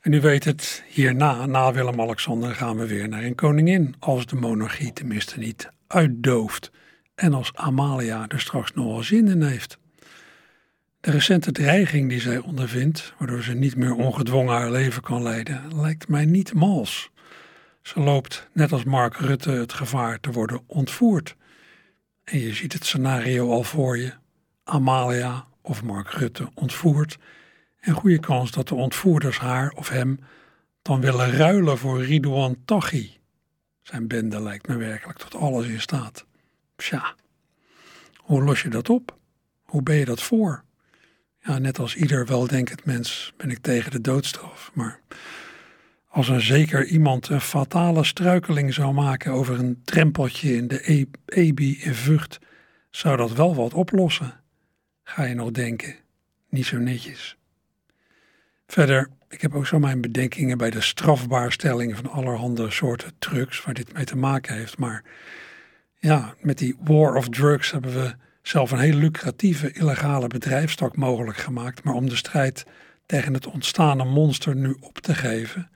En 0.00 0.12
u 0.12 0.20
weet 0.20 0.44
het, 0.44 0.84
hierna, 0.88 1.46
na 1.46 1.72
Willem-Alexander, 1.72 2.54
gaan 2.54 2.76
we 2.76 2.86
weer 2.86 3.08
naar 3.08 3.22
een 3.22 3.34
koningin. 3.34 3.94
Als 3.98 4.26
de 4.26 4.36
monarchie 4.36 4.92
tenminste 4.92 5.38
niet 5.38 5.70
uitdooft. 5.86 6.70
En 7.14 7.34
als 7.34 7.54
Amalia 7.54 8.28
er 8.28 8.40
straks 8.40 8.72
nog 8.72 8.86
wel 8.86 9.02
zin 9.02 9.28
in 9.28 9.42
heeft. 9.42 9.78
De 11.00 11.10
recente 11.10 11.52
dreiging 11.52 12.08
die 12.08 12.20
zij 12.20 12.38
ondervindt, 12.38 13.14
waardoor 13.18 13.42
ze 13.42 13.52
niet 13.52 13.76
meer 13.76 13.94
ongedwongen 13.94 14.54
haar 14.54 14.70
leven 14.70 15.02
kan 15.02 15.22
leiden, 15.22 15.80
lijkt 15.80 16.08
mij 16.08 16.24
niet 16.24 16.54
mals. 16.54 17.10
Ze 17.82 18.00
loopt, 18.00 18.48
net 18.52 18.72
als 18.72 18.84
Mark 18.84 19.16
Rutte, 19.16 19.50
het 19.50 19.72
gevaar 19.72 20.20
te 20.20 20.30
worden 20.30 20.62
ontvoerd. 20.66 21.36
En 22.24 22.38
je 22.38 22.54
ziet 22.54 22.72
het 22.72 22.86
scenario 22.86 23.50
al 23.50 23.62
voor 23.62 23.98
je. 23.98 24.12
Amalia 24.64 25.46
of 25.62 25.82
Mark 25.82 26.10
Rutte 26.10 26.48
ontvoerd. 26.54 27.18
En 27.80 27.94
goede 27.94 28.20
kans 28.20 28.50
dat 28.50 28.68
de 28.68 28.74
ontvoerders 28.74 29.38
haar 29.38 29.70
of 29.70 29.88
hem 29.88 30.18
dan 30.82 31.00
willen 31.00 31.30
ruilen 31.30 31.78
voor 31.78 32.02
Ridouan 32.02 32.56
Taghi. 32.64 33.18
Zijn 33.82 34.08
bende 34.08 34.42
lijkt 34.42 34.68
me 34.68 34.76
werkelijk 34.76 35.18
tot 35.18 35.34
alles 35.34 35.66
in 35.66 35.80
staat. 35.80 36.26
Tja, 36.76 37.14
hoe 38.16 38.42
los 38.42 38.62
je 38.62 38.68
dat 38.68 38.88
op? 38.88 39.18
Hoe 39.62 39.82
ben 39.82 39.96
je 39.96 40.04
dat 40.04 40.22
voor? 40.22 40.64
Ja, 41.42 41.58
net 41.58 41.78
als 41.78 41.96
ieder 41.96 42.26
weldenkend 42.26 42.84
mens 42.84 43.32
ben 43.36 43.50
ik 43.50 43.58
tegen 43.58 43.90
de 43.90 44.00
doodstraf. 44.00 44.70
Maar 44.74 45.00
als 46.10 46.28
een 46.28 46.40
zeker 46.40 46.86
iemand 46.86 47.28
een 47.28 47.40
fatale 47.40 48.04
struikeling 48.04 48.74
zou 48.74 48.92
maken 48.92 49.32
over 49.32 49.58
een 49.58 49.80
drempeltje 49.84 50.56
in 50.56 50.68
de 50.68 51.08
EBI 51.24 51.80
in 51.80 51.94
Vught, 51.94 52.38
zou 52.90 53.16
dat 53.16 53.32
wel 53.32 53.54
wat 53.54 53.74
oplossen. 53.74 54.40
Ga 55.02 55.24
je 55.24 55.34
nog 55.34 55.50
denken? 55.50 55.94
Niet 56.48 56.66
zo 56.66 56.78
netjes. 56.78 57.36
Verder, 58.66 59.08
ik 59.28 59.40
heb 59.40 59.54
ook 59.54 59.66
zo 59.66 59.78
mijn 59.78 60.00
bedenkingen 60.00 60.58
bij 60.58 60.70
de 60.70 60.80
strafbaarstelling 60.80 61.96
van 61.96 62.10
allerhande 62.10 62.70
soorten 62.70 63.12
drugs 63.18 63.64
waar 63.64 63.74
dit 63.74 63.92
mee 63.92 64.04
te 64.04 64.16
maken 64.16 64.54
heeft. 64.54 64.78
Maar 64.78 65.04
ja, 65.98 66.34
met 66.40 66.58
die 66.58 66.76
war 66.80 67.14
of 67.16 67.28
drugs 67.28 67.70
hebben 67.70 67.92
we 67.92 68.14
zelf 68.42 68.70
een 68.70 68.78
heel 68.78 68.96
lucratieve 68.96 69.72
illegale 69.72 70.26
bedrijfstak 70.26 70.96
mogelijk 70.96 71.38
gemaakt. 71.38 71.84
Maar 71.84 71.94
om 71.94 72.08
de 72.08 72.16
strijd 72.16 72.64
tegen 73.06 73.34
het 73.34 73.46
ontstane 73.46 74.04
monster 74.04 74.56
nu 74.56 74.76
op 74.80 74.98
te 74.98 75.14
geven, 75.14 75.70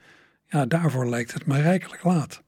daarvoor 0.62 1.06
lijkt 1.06 1.32
het 1.32 1.46
me 1.46 1.60
rijkelijk 1.60 2.04
laat. 2.04 2.42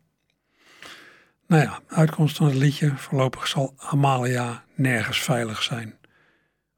Nou 1.47 1.63
ja, 1.63 1.81
uitkomst 1.89 2.37
van 2.37 2.47
het 2.47 2.55
liedje. 2.55 2.97
Voorlopig 2.97 3.47
zal 3.47 3.75
Amalia 3.77 4.65
nergens 4.75 5.23
veilig 5.23 5.63
zijn. 5.63 5.99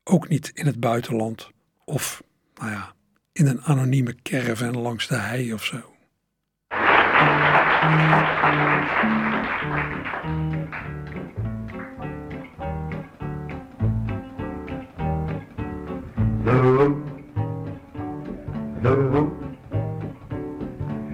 Ook 0.05 0.29
niet 0.29 0.51
in 0.55 0.67
het 0.67 0.81
buitenland. 0.81 1.51
Of, 1.85 2.23
nou 2.55 2.71
ja, 2.71 2.93
in 3.33 3.47
een 3.47 3.62
anonieme 3.62 4.14
caravan 4.23 4.79
langs 4.79 5.07
de 5.07 5.17
hei 5.17 5.53
of 5.53 5.64
zo. 5.64 5.97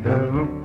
Ja, 0.05 0.64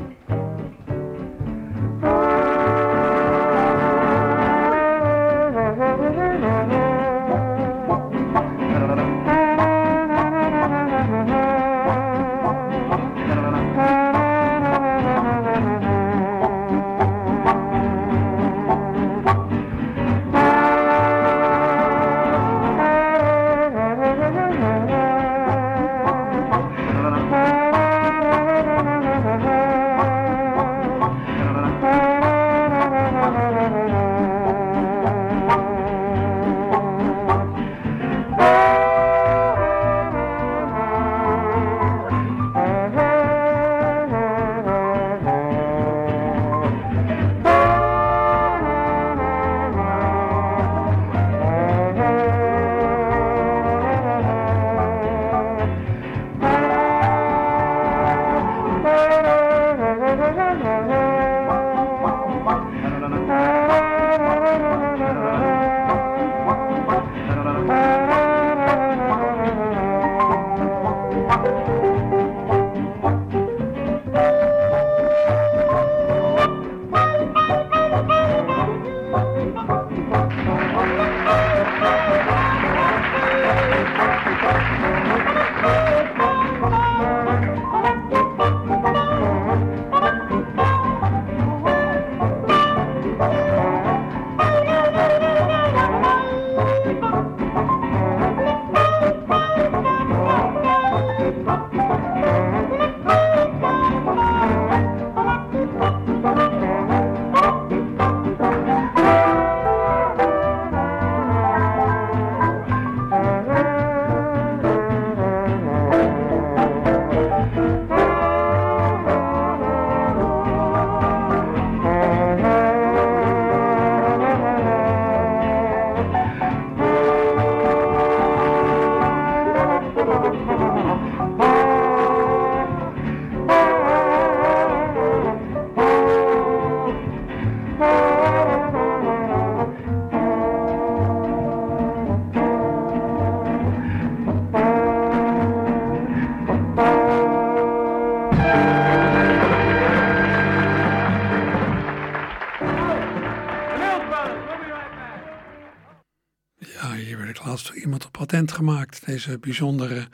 gemaakt. 158.60 159.06
Deze 159.06 159.39
bijzondere 159.39 160.08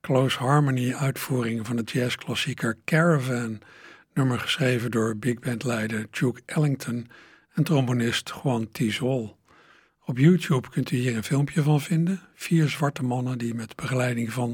close 0.00 0.38
harmony 0.38 0.94
uitvoering 0.94 1.66
van 1.66 1.76
de 1.76 1.82
jazzklassieker 1.82 2.78
Caravan. 2.84 3.58
Nummer 4.14 4.38
geschreven 4.38 4.90
door 4.90 5.16
big 5.16 5.38
band 5.38 5.64
leider 5.64 6.06
Duke 6.10 6.42
Ellington 6.46 7.06
en 7.54 7.64
trombonist 7.64 8.32
Juan 8.42 8.68
Tizol. 8.72 9.36
Op 10.04 10.18
YouTube 10.18 10.68
kunt 10.68 10.90
u 10.90 10.96
hier 10.96 11.16
een 11.16 11.24
filmpje 11.24 11.62
van 11.62 11.80
vinden. 11.80 12.20
Vier 12.34 12.68
zwarte 12.68 13.02
mannen 13.02 13.38
die 13.38 13.54
met 13.54 13.76
begeleiding 13.76 14.32
van, 14.32 14.48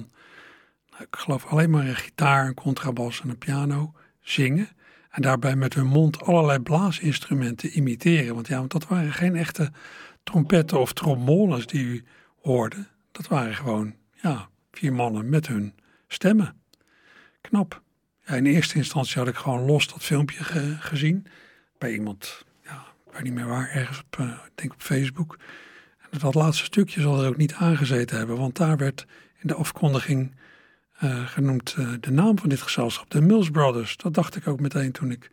nou, 0.90 1.02
ik 1.02 1.16
geloof 1.16 1.46
alleen 1.46 1.70
maar 1.70 1.86
een 1.86 1.96
gitaar, 1.96 2.46
een 2.46 2.54
contrabas 2.54 3.20
en 3.20 3.28
een 3.28 3.38
piano 3.38 3.94
zingen. 4.20 4.68
En 5.10 5.22
daarbij 5.22 5.56
met 5.56 5.74
hun 5.74 5.86
mond 5.86 6.22
allerlei 6.22 6.58
blaasinstrumenten 6.58 7.76
imiteren. 7.76 8.34
Want 8.34 8.48
ja, 8.48 8.58
want 8.58 8.72
dat 8.72 8.86
waren 8.86 9.12
geen 9.12 9.36
echte 9.36 9.72
trompetten 10.22 10.80
of 10.80 10.92
trombones 10.92 11.66
die 11.66 11.84
u 11.84 12.04
hoorde. 12.42 12.90
Dat 13.12 13.28
waren 13.28 13.54
gewoon, 13.54 13.94
ja, 14.22 14.48
vier 14.72 14.92
mannen 14.92 15.28
met 15.28 15.46
hun 15.46 15.74
stemmen. 16.08 16.60
Knap. 17.40 17.82
Ja, 18.26 18.34
in 18.34 18.46
eerste 18.46 18.76
instantie 18.76 19.18
had 19.18 19.28
ik 19.28 19.36
gewoon 19.36 19.64
los 19.64 19.88
dat 19.88 20.02
filmpje 20.04 20.44
ge- 20.44 20.76
gezien. 20.78 21.26
Bij 21.78 21.92
iemand, 21.92 22.44
ja, 22.64 22.86
ik 23.06 23.12
weet 23.12 23.22
niet 23.22 23.32
meer 23.32 23.46
waar, 23.46 23.68
ergens 23.70 23.98
op, 23.98 24.18
eh, 24.18 24.26
ik 24.28 24.50
denk 24.54 24.72
op 24.72 24.82
Facebook. 24.82 25.38
En 26.10 26.18
dat 26.18 26.34
laatste 26.34 26.64
stukje 26.64 27.00
zal 27.00 27.22
er 27.22 27.28
ook 27.28 27.36
niet 27.36 27.54
aangezeten 27.54 28.16
hebben. 28.16 28.36
Want 28.36 28.56
daar 28.56 28.76
werd 28.76 29.06
in 29.38 29.46
de 29.48 29.54
afkondiging 29.54 30.34
eh, 30.92 31.26
genoemd 31.26 31.74
eh, 31.78 31.92
de 32.00 32.10
naam 32.10 32.38
van 32.38 32.48
dit 32.48 32.60
gezelschap. 32.62 33.10
De 33.10 33.20
Mills 33.20 33.50
Brothers. 33.50 33.96
Dat 33.96 34.14
dacht 34.14 34.36
ik 34.36 34.46
ook 34.48 34.60
meteen 34.60 34.92
toen 34.92 35.10
ik 35.10 35.30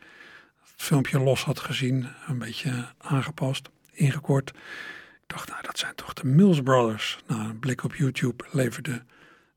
het 0.62 0.82
filmpje 0.84 1.20
los 1.20 1.44
had 1.44 1.60
gezien. 1.60 2.08
Een 2.28 2.38
beetje 2.38 2.88
aangepast 2.98 3.70
ingekort. 3.92 4.52
Ik 5.30 5.36
dacht, 5.36 5.50
nou, 5.50 5.62
dat 5.62 5.78
zijn 5.78 5.96
toch 5.96 6.14
de 6.14 6.26
Mills 6.26 6.62
Brothers. 6.62 7.20
Nou, 7.28 7.50
een 7.50 7.60
blik 7.60 7.84
op 7.84 7.96
YouTube 7.96 8.46
leverde 8.52 9.04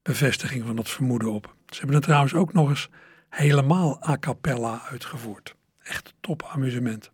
bevestiging 0.02 0.64
van 0.66 0.76
dat 0.76 0.90
vermoeden 0.90 1.32
op. 1.32 1.54
Ze 1.66 1.76
hebben 1.76 1.96
het 1.96 2.04
trouwens 2.04 2.34
ook 2.34 2.52
nog 2.52 2.68
eens 2.68 2.88
helemaal 3.28 4.08
a 4.08 4.18
cappella 4.18 4.82
uitgevoerd. 4.90 5.54
Echt 5.82 6.14
top 6.20 6.42
amusement. 6.42 7.10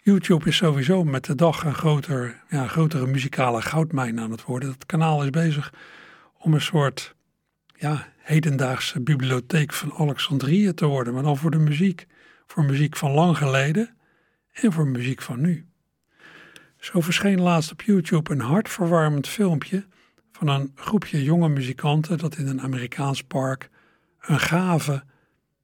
YouTube 0.00 0.48
is 0.48 0.56
sowieso 0.56 1.04
met 1.04 1.24
de 1.24 1.34
dag 1.34 1.64
een 1.64 1.74
groter, 1.74 2.42
ja, 2.48 2.66
grotere 2.66 3.06
muzikale 3.06 3.62
goudmijn 3.62 4.20
aan 4.20 4.30
het 4.30 4.44
worden. 4.44 4.70
Het 4.70 4.86
kanaal 4.86 5.22
is 5.22 5.30
bezig 5.30 5.72
om 6.38 6.54
een 6.54 6.60
soort 6.60 7.14
ja, 7.74 8.08
hedendaagse 8.16 9.00
bibliotheek 9.00 9.72
van 9.72 9.92
Alexandrië 9.92 10.74
te 10.74 10.86
worden, 10.86 11.14
maar 11.14 11.22
dan 11.22 11.36
voor 11.36 11.50
de 11.50 11.58
muziek. 11.58 12.06
Voor 12.46 12.64
muziek 12.64 12.96
van 12.96 13.10
lang 13.10 13.36
geleden 13.36 13.96
en 14.52 14.72
voor 14.72 14.86
muziek 14.86 15.22
van 15.22 15.40
nu. 15.40 15.66
Zo 16.92 17.00
verscheen 17.00 17.40
laatst 17.40 17.72
op 17.72 17.82
YouTube 17.82 18.32
een 18.32 18.40
hartverwarmend 18.40 19.28
filmpje 19.28 19.86
van 20.32 20.48
een 20.48 20.72
groepje 20.74 21.22
jonge 21.22 21.48
muzikanten 21.48 22.18
dat 22.18 22.36
in 22.36 22.46
een 22.46 22.60
Amerikaans 22.60 23.22
park 23.22 23.70
een 24.20 24.40
gave, 24.40 25.02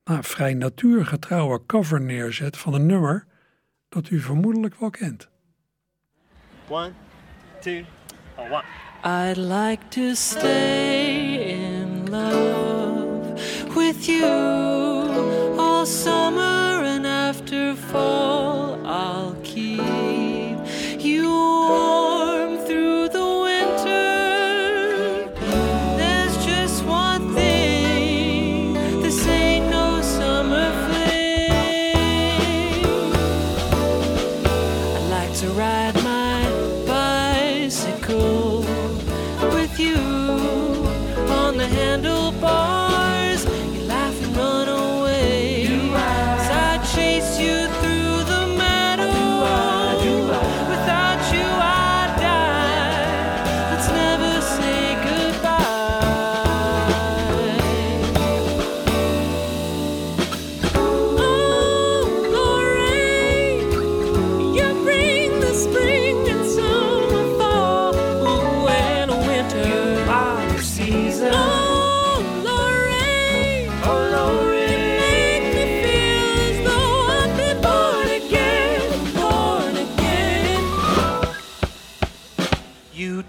nou, 0.05 0.25
vrij 0.25 0.55
natuurgetrouwe 0.55 1.61
cover 1.67 2.01
neerzet 2.01 2.57
van 2.57 2.75
een 2.75 2.87
nummer 2.87 3.27
dat 3.89 4.11
u 4.11 4.21
vermoedelijk 4.21 4.75
wel 4.75 4.91
kent. 4.91 5.29
One, 6.69 6.93
two, 7.61 7.85
one. 8.37 8.65
I'd 9.05 9.37
like 9.37 9.89
to 9.89 10.15
stay 10.15 11.35
in 11.35 12.11
love 12.11 13.35
with 13.75 14.05
you 14.05 15.59
all 15.59 15.87
summer 15.87 16.85
and 16.85 17.07
after 17.07 17.77
fall 17.77 18.52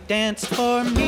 You 0.03 0.07
danced 0.09 0.47
for 0.47 0.83
me 0.83 1.02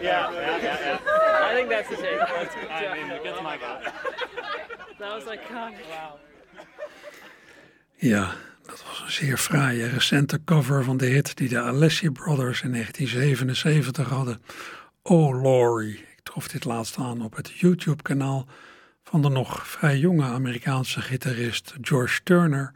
Yeah, 0.00 0.32
yeah, 0.32 0.62
yeah, 0.62 0.78
yeah. 0.80 1.50
I 1.50 1.54
think 1.54 1.68
that's 1.68 1.88
the 1.88 1.96
take. 1.96 2.18
That's 2.18 2.54
good. 2.54 2.70
I 2.70 2.94
mean, 2.94 3.08
that's 3.08 3.42
my 3.42 3.56
guy. 3.56 3.92
That 4.98 5.14
was 5.14 5.24
iconic. 5.24 5.84
Wow. 5.88 6.18
Ja, 7.98 8.34
dat 8.62 8.84
was 8.88 9.02
een 9.04 9.10
zeer 9.10 9.36
fraaie 9.38 9.86
recente 9.86 10.44
cover 10.44 10.84
van 10.84 10.96
de 10.96 11.06
hit 11.06 11.36
die 11.36 11.48
de 11.48 11.60
Alessi 11.60 12.10
Brothers 12.10 12.62
in 12.62 12.72
1977 12.72 14.08
hadden. 14.08 14.42
Oh 15.02 15.42
Laurie. 15.42 15.98
Ik 15.98 16.20
trof 16.22 16.48
dit 16.48 16.64
laatst 16.64 16.96
aan 16.96 17.22
op 17.22 17.36
het 17.36 17.50
YouTube-kanaal 17.50 18.46
van 19.04 19.22
de 19.22 19.28
nog 19.28 19.68
vrij 19.68 19.98
jonge 19.98 20.24
Amerikaanse 20.24 21.00
gitarist 21.00 21.74
George 21.80 22.22
Turner, 22.22 22.72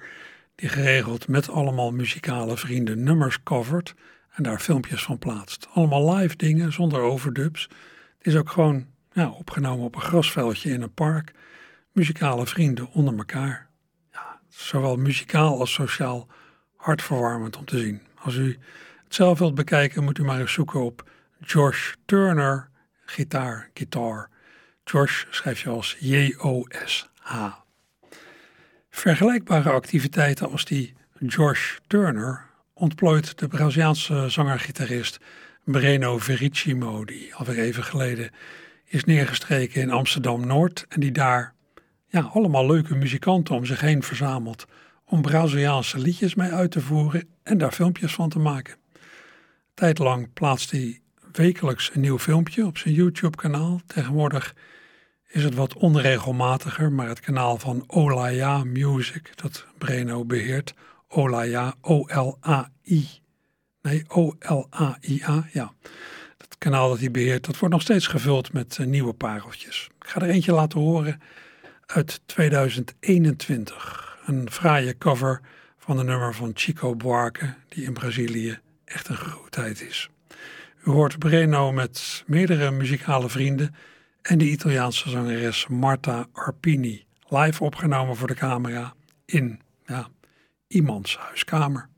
die 0.55 0.69
geregeld 0.69 1.29
met 1.29 1.51
allemaal 1.51 1.91
muzikale 1.91 2.57
vrienden 2.57 3.03
nummers 3.03 3.43
covert 3.43 3.95
en 4.31 4.43
daar 4.43 4.61
filmpjes 4.61 5.03
van 5.03 5.19
plaatst. 5.19 5.69
Allemaal 5.73 6.15
live 6.15 6.37
dingen 6.37 6.73
zonder 6.73 7.01
overdubs. 7.01 7.63
Het 8.19 8.27
is 8.27 8.37
ook 8.37 8.51
gewoon 8.51 8.87
ja, 9.13 9.31
opgenomen 9.31 9.85
op 9.85 9.95
een 9.95 10.01
grasveldje 10.01 10.71
in 10.71 10.83
een 10.83 10.95
park. 10.95 11.33
Muzikale 11.93 12.47
vrienden 12.47 12.93
onder 12.93 13.17
elkaar 13.17 13.71
zowel 14.51 14.97
muzikaal 14.97 15.59
als 15.59 15.73
sociaal 15.73 16.29
hartverwarmend 16.77 17.57
om 17.57 17.65
te 17.65 17.79
zien. 17.79 18.03
Als 18.15 18.35
u 18.35 18.59
het 19.05 19.15
zelf 19.15 19.39
wilt 19.39 19.55
bekijken, 19.55 20.05
moet 20.05 20.19
u 20.19 20.25
maar 20.25 20.41
eens 20.41 20.53
zoeken 20.53 20.81
op 20.81 21.11
Josh 21.39 21.93
Turner 22.05 22.69
gitaar, 23.05 23.71
guitar. 23.75 24.29
Josh 24.85 25.25
schrijf 25.31 25.61
je 25.61 25.69
als 25.69 25.97
J-O-S-H. 25.99 27.49
Vergelijkbare 28.91 29.71
activiteiten 29.71 30.51
als 30.51 30.65
die 30.65 30.95
Josh 31.19 31.77
Turner 31.87 32.50
ontplooit 32.81 33.39
de 33.39 33.49
Braziliaanse 33.49 34.29
zanger-gitarist 34.29 35.19
Breno 35.65 36.19
Vericimo, 36.19 37.05
die 37.05 37.35
alweer 37.35 37.59
even 37.59 37.85
geleden 37.85 38.31
is 38.85 39.05
neergestreken 39.05 39.81
in 39.81 39.91
Amsterdam-Noord 39.91 40.87
en 40.89 41.01
die 41.01 41.13
daar 41.13 41.55
ja, 42.07 42.21
allemaal 42.21 42.67
leuke 42.67 42.95
muzikanten 42.95 43.55
om 43.55 43.65
zich 43.65 43.81
heen 43.81 44.03
verzameld 44.03 44.67
om 45.05 45.23
Braziliaanse 45.23 45.99
liedjes 45.99 46.35
mee 46.35 46.51
uit 46.51 46.71
te 46.71 46.81
voeren 46.81 47.29
en 47.43 47.59
daar 47.59 47.73
filmpjes 47.73 48.15
van 48.15 48.29
te 48.29 48.39
maken. 48.39 48.77
Tijdlang 49.75 50.33
plaatst 50.33 50.71
hij 50.71 51.01
wekelijks 51.33 51.91
een 51.95 52.01
nieuw 52.01 52.19
filmpje 52.19 52.67
op 52.67 52.79
zijn 52.79 52.95
YouTube-kanaal. 52.95 53.81
Tegenwoordig 53.87 54.55
is 55.29 55.45
het 55.45 55.55
wat 55.55 55.75
onregelmatiger, 55.75 56.93
maar 56.93 57.09
het 57.09 57.21
kanaal 57.21 57.59
van 57.59 57.85
Olaya 57.87 58.65
Music, 58.65 59.33
dat 59.35 59.67
Breno 59.79 60.25
beheert, 60.25 60.75
Olaya, 61.13 61.75
O-L-A-I, 61.81 63.09
nee, 63.83 64.05
O-L-A-I-A, 64.09 65.49
ja. 65.53 65.73
Het 66.39 66.59
kanaal 66.59 66.89
dat 66.89 66.99
hij 66.99 67.11
beheert, 67.11 67.47
dat 67.47 67.59
wordt 67.59 67.75
nog 67.75 67.83
steeds 67.83 68.07
gevuld 68.07 68.53
met 68.53 68.77
eh, 68.79 68.87
nieuwe 68.87 69.13
pareltjes. 69.13 69.89
Ik 70.01 70.09
ga 70.09 70.21
er 70.21 70.29
eentje 70.29 70.53
laten 70.53 70.81
horen 70.81 71.21
uit 71.87 72.21
2021. 72.27 74.19
Een 74.27 74.51
fraaie 74.51 74.99
cover 74.99 75.41
van 75.79 75.97
de 75.97 76.05
nummer 76.05 76.35
van 76.35 76.51
Chico 76.55 76.97
Buarque, 76.97 77.55
die 77.69 77.85
in 77.85 77.93
Brazilië 77.93 78.59
echt 78.85 79.09
een 79.09 79.17
grootheid 79.17 79.81
is. 79.81 80.11
U 80.85 80.91
hoort 80.91 81.19
Breno 81.19 81.73
met 81.73 82.25
meerdere 82.27 82.71
muzikale 82.71 83.29
vrienden 83.29 83.75
en 84.23 84.39
de 84.39 84.51
Italiaanse 84.51 85.11
zangeres 85.11 85.67
Marta 85.67 86.27
Arpini, 86.33 87.05
live 87.29 87.65
opgenomen 87.65 88.17
voor 88.17 88.29
de 88.29 88.35
camera 88.35 88.95
in 89.25 89.61
ja, 89.87 90.09
iemands 90.73 91.17
huiskamer. 91.17 91.89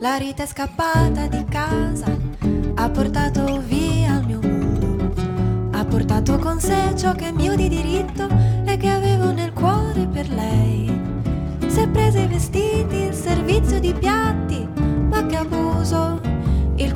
La 0.00 0.16
Rita 0.16 0.44
è 0.44 0.46
scappata 0.46 1.26
di 1.26 1.44
casa, 1.44 2.06
ha 2.76 2.88
portato 2.88 3.60
via 3.60 4.18
il 4.18 4.26
mio 4.26 4.40
mondo, 4.40 5.12
ha 5.72 5.84
portato 5.84 6.38
con 6.38 6.58
sé 6.60 6.94
ciò 6.96 7.12
che 7.12 7.26
è 7.28 7.32
mio 7.32 7.54
di 7.54 7.68
diritto 7.68 8.26
e 8.64 8.76
che 8.78 8.88
avevo 8.88 9.32
nel 9.32 9.52
cuore 9.52 10.06
per 10.06 10.30
lei. 10.30 10.86
Si 11.66 11.80
è 11.80 11.88
presa 11.88 12.20
i 12.20 12.26
vestiti, 12.26 12.96
il 13.02 13.14
servizio 13.14 13.78
di 13.78 13.92
piatti, 13.92 14.66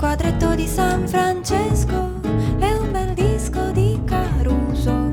quadretto 0.01 0.55
di 0.55 0.67
San 0.67 1.07
Francesco 1.07 2.21
è 2.59 2.73
un 2.73 2.91
bel 2.91 3.13
disco 3.13 3.71
di 3.71 4.01
Caruso. 4.07 5.13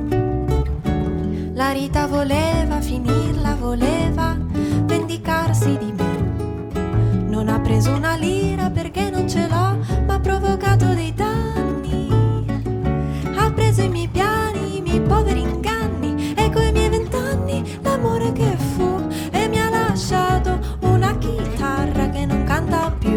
La 1.55 1.71
Rita 1.71 2.07
voleva 2.07 2.79
finirla, 2.79 3.55
voleva 3.55 4.37
vendicarsi 4.85 5.77
di 5.77 5.91
me. 5.91 7.25
Non 7.27 7.49
ha 7.49 7.59
preso 7.59 7.91
una 7.91 8.15
lira 8.15 8.69
perché 8.69 9.09
non 9.09 9.27
ce 9.27 9.45
l'ho, 9.49 9.77
ma 10.05 10.13
ha 10.13 10.19
provocato 10.21 10.85
dei 10.93 11.13
danni. 11.13 12.45
Ha 13.35 13.51
preso 13.51 13.81
i 13.81 13.89
miei 13.89 14.07
piani, 14.07 14.77
i 14.77 14.81
miei 14.81 15.01
poveri 15.01 15.41
inganni 15.41 16.33
e 16.33 16.49
coi 16.49 16.71
miei 16.71 16.87
vent'anni 16.87 17.77
l'amore 17.81 18.31
che 18.31 18.55
fu 18.55 19.05
e 19.31 19.49
mi 19.49 19.59
ha 19.59 19.69
lasciato 19.69 20.57
una 20.79 21.17
chitarra 21.17 22.09
che 22.09 22.25
non 22.25 22.45
canta 22.45 22.89
più. 22.97 23.16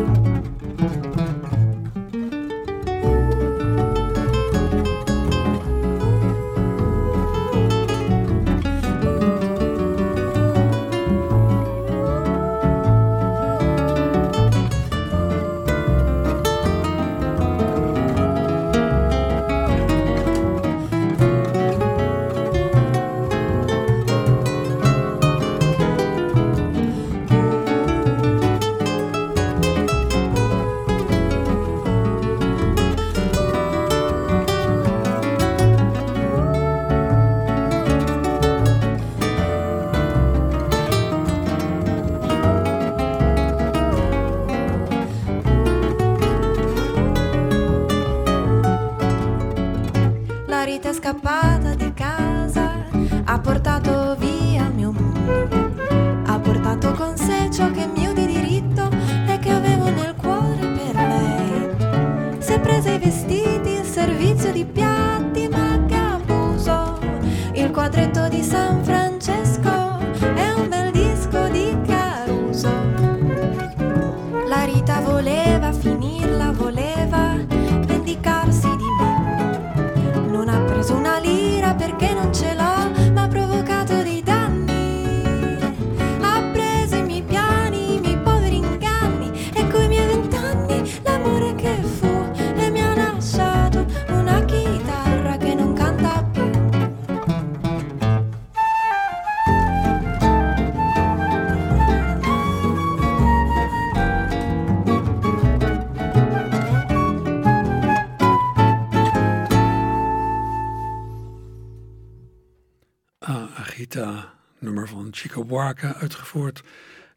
Buarque, 115.51 115.95
uitgevoerd 115.95 116.63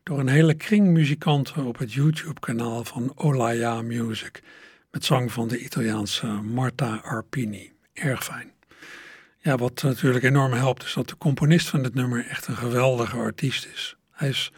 door 0.04 0.20
een 0.20 0.28
hele 0.28 0.54
kring 0.54 0.88
muzikanten 0.88 1.66
op 1.66 1.78
het 1.78 1.94
YouTube-kanaal 1.94 2.84
van 2.84 3.12
Olaya 3.16 3.82
Music, 3.82 4.42
met 4.92 5.06
zang 5.06 5.32
van 5.32 5.48
de 5.48 5.60
Italiaanse 5.60 6.26
Marta 6.28 6.96
Arpini. 7.04 7.72
Erg 7.94 8.24
fijn. 8.24 8.52
Ja, 9.40 9.58
wat 9.58 9.82
natuurlijk 9.82 10.24
enorm 10.24 10.54
helpt, 10.54 10.84
is 10.84 10.94
dat 10.94 11.10
de 11.10 11.18
componist 11.18 11.68
van 11.68 11.84
dit 11.84 11.94
nummer 11.94 12.26
echt 12.28 12.48
een 12.48 12.58
geweldige 12.58 13.18
artiest 13.18 13.68
is. 13.74 13.96
Hij 14.12 14.30
is 14.30 14.52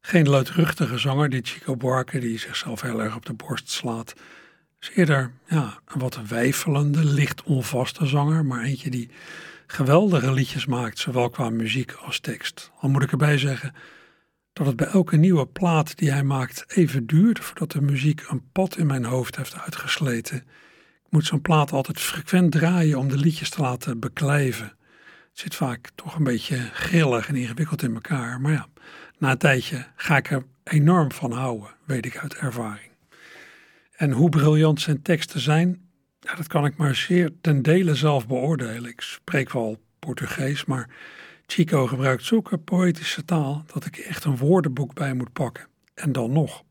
geen 0.00 0.28
luidruchtige 0.28 0.98
zanger, 0.98 1.30
die 1.30 1.40
Chico 1.44 1.76
Buarque, 1.76 2.20
die 2.20 2.38
zichzelf 2.38 2.80
heel 2.80 3.02
erg 3.02 3.16
op 3.16 3.26
de 3.26 3.32
borst 3.32 3.70
slaat. 3.70 4.14
Is 4.80 4.90
eerder 4.94 5.32
ja, 5.46 5.78
een 5.86 6.00
wat 6.00 6.18
weifelende, 6.28 7.04
licht 7.04 7.42
onvaste 7.42 8.06
zanger, 8.06 8.44
maar 8.44 8.64
eentje 8.64 8.90
die 8.90 9.10
geweldige 9.72 10.32
liedjes 10.32 10.66
maakt, 10.66 10.98
zowel 10.98 11.30
qua 11.30 11.50
muziek 11.50 11.92
als 11.92 12.20
tekst. 12.20 12.70
Al 12.80 12.88
moet 12.88 13.02
ik 13.02 13.10
erbij 13.10 13.38
zeggen 13.38 13.74
dat 14.52 14.66
het 14.66 14.76
bij 14.76 14.86
elke 14.86 15.16
nieuwe 15.16 15.46
plaat 15.46 15.96
die 15.98 16.10
hij 16.10 16.22
maakt 16.22 16.64
even 16.68 17.06
duurt 17.06 17.38
voordat 17.38 17.70
de 17.70 17.80
muziek 17.80 18.24
een 18.28 18.50
pad 18.52 18.76
in 18.76 18.86
mijn 18.86 19.04
hoofd 19.04 19.36
heeft 19.36 19.54
uitgesleten. 19.54 20.36
Ik 21.04 21.10
moet 21.10 21.26
zo'n 21.26 21.40
plaat 21.40 21.72
altijd 21.72 22.00
frequent 22.00 22.52
draaien 22.52 22.98
om 22.98 23.08
de 23.08 23.16
liedjes 23.16 23.50
te 23.50 23.60
laten 23.60 24.00
beklijven. 24.00 24.66
Het 25.28 25.38
zit 25.38 25.54
vaak 25.54 25.90
toch 25.94 26.14
een 26.14 26.24
beetje 26.24 26.58
grillig 26.72 27.28
en 27.28 27.36
ingewikkeld 27.36 27.82
in 27.82 27.94
elkaar, 27.94 28.40
maar 28.40 28.52
ja, 28.52 28.66
na 29.18 29.30
een 29.30 29.38
tijdje 29.38 29.86
ga 29.96 30.16
ik 30.16 30.30
er 30.30 30.44
enorm 30.64 31.12
van 31.12 31.32
houden, 31.32 31.70
weet 31.84 32.06
ik 32.06 32.18
uit 32.18 32.34
ervaring. 32.34 32.90
En 33.96 34.10
hoe 34.10 34.28
briljant 34.28 34.80
zijn 34.80 35.02
teksten 35.02 35.40
zijn, 35.40 35.89
ja, 36.20 36.34
dat 36.34 36.46
kan 36.46 36.64
ik 36.64 36.76
maar 36.76 36.94
zeer 36.94 37.30
ten 37.40 37.62
dele 37.62 37.94
zelf 37.94 38.26
beoordelen. 38.26 38.90
Ik 38.90 39.00
spreek 39.00 39.52
wel 39.52 39.80
Portugees, 39.98 40.64
maar 40.64 40.88
Chico 41.46 41.86
gebruikt 41.86 42.24
zulke 42.24 42.58
poëtische 42.58 43.24
taal 43.24 43.64
dat 43.72 43.84
ik 43.84 43.96
echt 43.96 44.24
een 44.24 44.36
woordenboek 44.36 44.94
bij 44.94 45.14
moet 45.14 45.32
pakken. 45.32 45.68
En 45.94 46.12
dan 46.12 46.32
nog. 46.32 46.62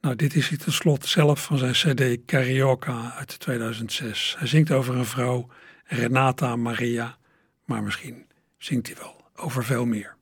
Nou, 0.00 0.16
dit 0.16 0.34
is 0.34 0.48
hij 0.48 0.58
tenslotte 0.58 1.08
zelf 1.08 1.44
van 1.44 1.58
zijn 1.58 1.72
CD 1.72 2.24
Carioca 2.24 3.14
uit 3.16 3.40
2006. 3.40 4.34
Hij 4.38 4.46
zingt 4.46 4.70
over 4.70 4.96
een 4.96 5.04
vrouw, 5.04 5.48
Renata 5.84 6.56
Maria, 6.56 7.18
maar 7.64 7.82
misschien 7.82 8.26
zingt 8.58 8.86
hij 8.86 8.96
wel 8.96 9.24
over 9.36 9.64
veel 9.64 9.84
meer. 9.84 10.17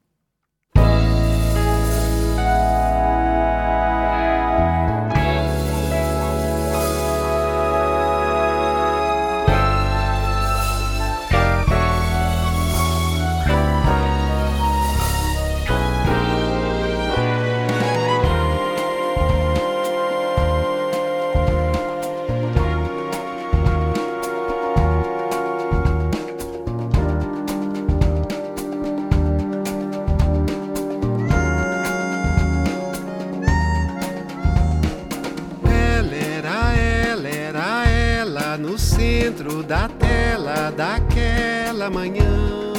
Da 39.67 39.89
tela 39.89 40.71
daquela 40.71 41.91
manhã. 41.91 42.73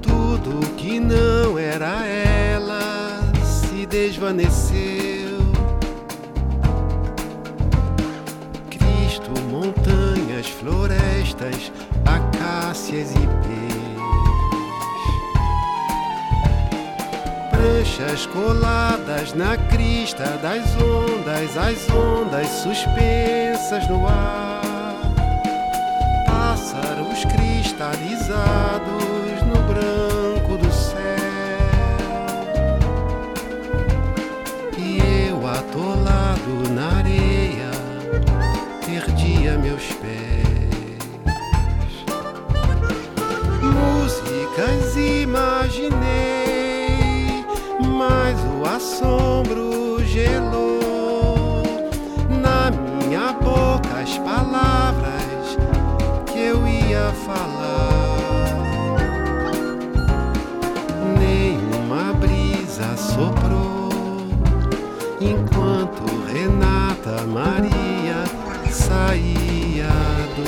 Tudo 0.00 0.66
que 0.76 0.98
não 0.98 1.58
era 1.58 2.06
ela 2.06 3.20
se 3.44 3.84
desvaneceu. 3.84 5.36
Cristo, 8.70 9.30
montanhas, 9.50 10.46
florestas, 10.46 11.70
acácias 12.06 13.10
e 13.10 13.26
pés. 13.44 13.76
Pranchas 17.50 18.26
coladas 18.26 19.34
na 19.34 19.58
crista 19.58 20.24
das 20.40 20.64
ondas, 20.80 21.56
as 21.58 21.90
ondas 21.90 22.48
suspensas 22.48 23.86
no 23.90 24.06
ar. 24.06 24.55
paralisado. 27.96 29.05
Maria 67.06 68.24
saía 68.70 69.94
do 70.36 70.42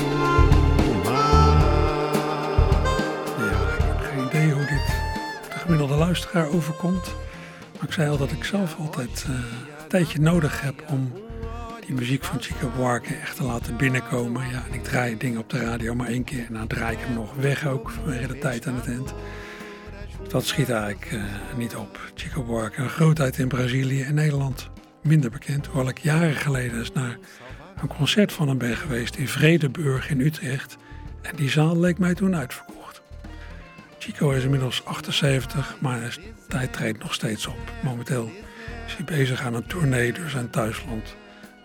Geen 4.01 4.27
idee 4.27 4.53
hoe 4.53 4.67
dit 4.67 4.87
de 5.53 5.59
gemiddelde 5.59 5.95
luisteraar 5.95 6.49
overkomt. 6.49 7.15
Maar 7.73 7.89
ik 7.89 7.93
zei 7.93 8.11
al 8.11 8.17
dat 8.17 8.31
ik 8.31 8.45
zelf 8.45 8.77
altijd 8.79 9.25
eh, 9.29 9.31
een 9.31 9.89
tijdje 9.89 10.21
nodig 10.21 10.61
heb 10.61 10.85
om 10.89 11.13
die 11.87 11.95
muziek 11.95 12.25
van 12.25 12.41
Chico 12.41 12.71
Buarque 12.77 13.15
echt 13.15 13.37
te 13.37 13.45
laten 13.45 13.77
binnenkomen. 13.77 14.49
Ja, 14.49 14.63
ik 14.71 14.85
draai 14.85 15.17
dingen 15.17 15.41
op 15.41 15.51
de 15.51 15.59
radio 15.59 15.95
maar 15.95 16.09
één 16.09 16.25
keer. 16.25 16.45
En 16.47 16.55
dan 16.55 16.67
draai 16.67 16.97
ik 16.97 17.03
hem 17.05 17.15
nog 17.15 17.35
weg 17.35 17.67
ook 17.67 17.91
vanwege 17.91 18.27
de 18.27 18.39
tijd 18.39 18.67
aan 18.67 18.75
het 18.75 18.87
eind. 18.87 19.15
Dat 20.29 20.45
schiet 20.45 20.71
eigenlijk 20.71 21.13
eh, 21.13 21.23
niet 21.57 21.77
op. 21.77 22.01
Chico 22.15 22.43
Buarque, 22.43 22.83
een 22.83 22.89
grootheid 22.89 23.39
in 23.39 23.49
Brazilië 23.49 24.03
en 24.03 24.15
Nederland. 24.15 24.71
Minder 25.03 25.31
bekend, 25.31 25.67
hoewel 25.67 25.89
ik 25.89 25.99
jaren 25.99 26.37
geleden 26.37 26.79
eens 26.79 26.93
naar 26.93 27.19
een 27.81 27.89
concert 27.89 28.33
van 28.33 28.49
hem 28.49 28.59
ben 28.59 28.77
geweest 28.77 29.17
in 29.17 29.29
Vredeburg 29.29 30.11
in 30.11 30.21
Utrecht. 30.21 30.77
En 31.23 31.37
die 31.37 31.51
zaal 31.51 31.79
leek 31.79 31.99
mij 31.99 32.15
toen 32.15 32.37
uitverkocht. 32.37 33.03
Chico 33.99 34.31
is 34.31 34.45
inmiddels 34.45 34.85
78, 34.85 35.77
maar 35.81 36.19
tijd 36.49 36.73
treedt 36.73 36.99
nog 36.99 37.15
steeds 37.15 37.47
op. 37.47 37.73
Momenteel 37.83 38.31
is 38.87 38.95
hij 38.95 39.05
bezig 39.05 39.43
aan 39.43 39.55
een 39.55 39.67
tournee 39.67 40.13
door 40.13 40.29
zijn 40.29 40.51
thuisland 40.51 41.17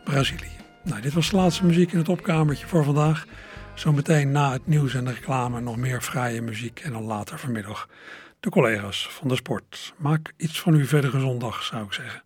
Brazilië. 0.03 0.57
Nou, 0.83 1.01
dit 1.01 1.13
was 1.13 1.29
de 1.29 1.35
laatste 1.35 1.65
muziek 1.65 1.91
in 1.91 1.97
het 1.97 2.09
opkamertje 2.09 2.67
voor 2.67 2.83
vandaag. 2.83 3.25
Zometeen 3.73 4.31
na 4.31 4.51
het 4.51 4.67
nieuws 4.67 4.93
en 4.93 5.05
de 5.05 5.13
reclame 5.13 5.61
nog 5.61 5.77
meer 5.77 6.01
fraaie 6.01 6.41
muziek 6.41 6.79
en 6.79 6.91
dan 6.91 7.03
later 7.03 7.39
vanmiddag 7.39 7.89
de 8.39 8.49
collega's 8.49 9.07
van 9.11 9.27
de 9.27 9.35
sport. 9.35 9.93
Maak 9.97 10.33
iets 10.37 10.59
van 10.59 10.73
uw 10.73 10.85
verdere 10.85 11.19
zondag, 11.19 11.63
zou 11.63 11.85
ik 11.85 11.93
zeggen. 11.93 12.23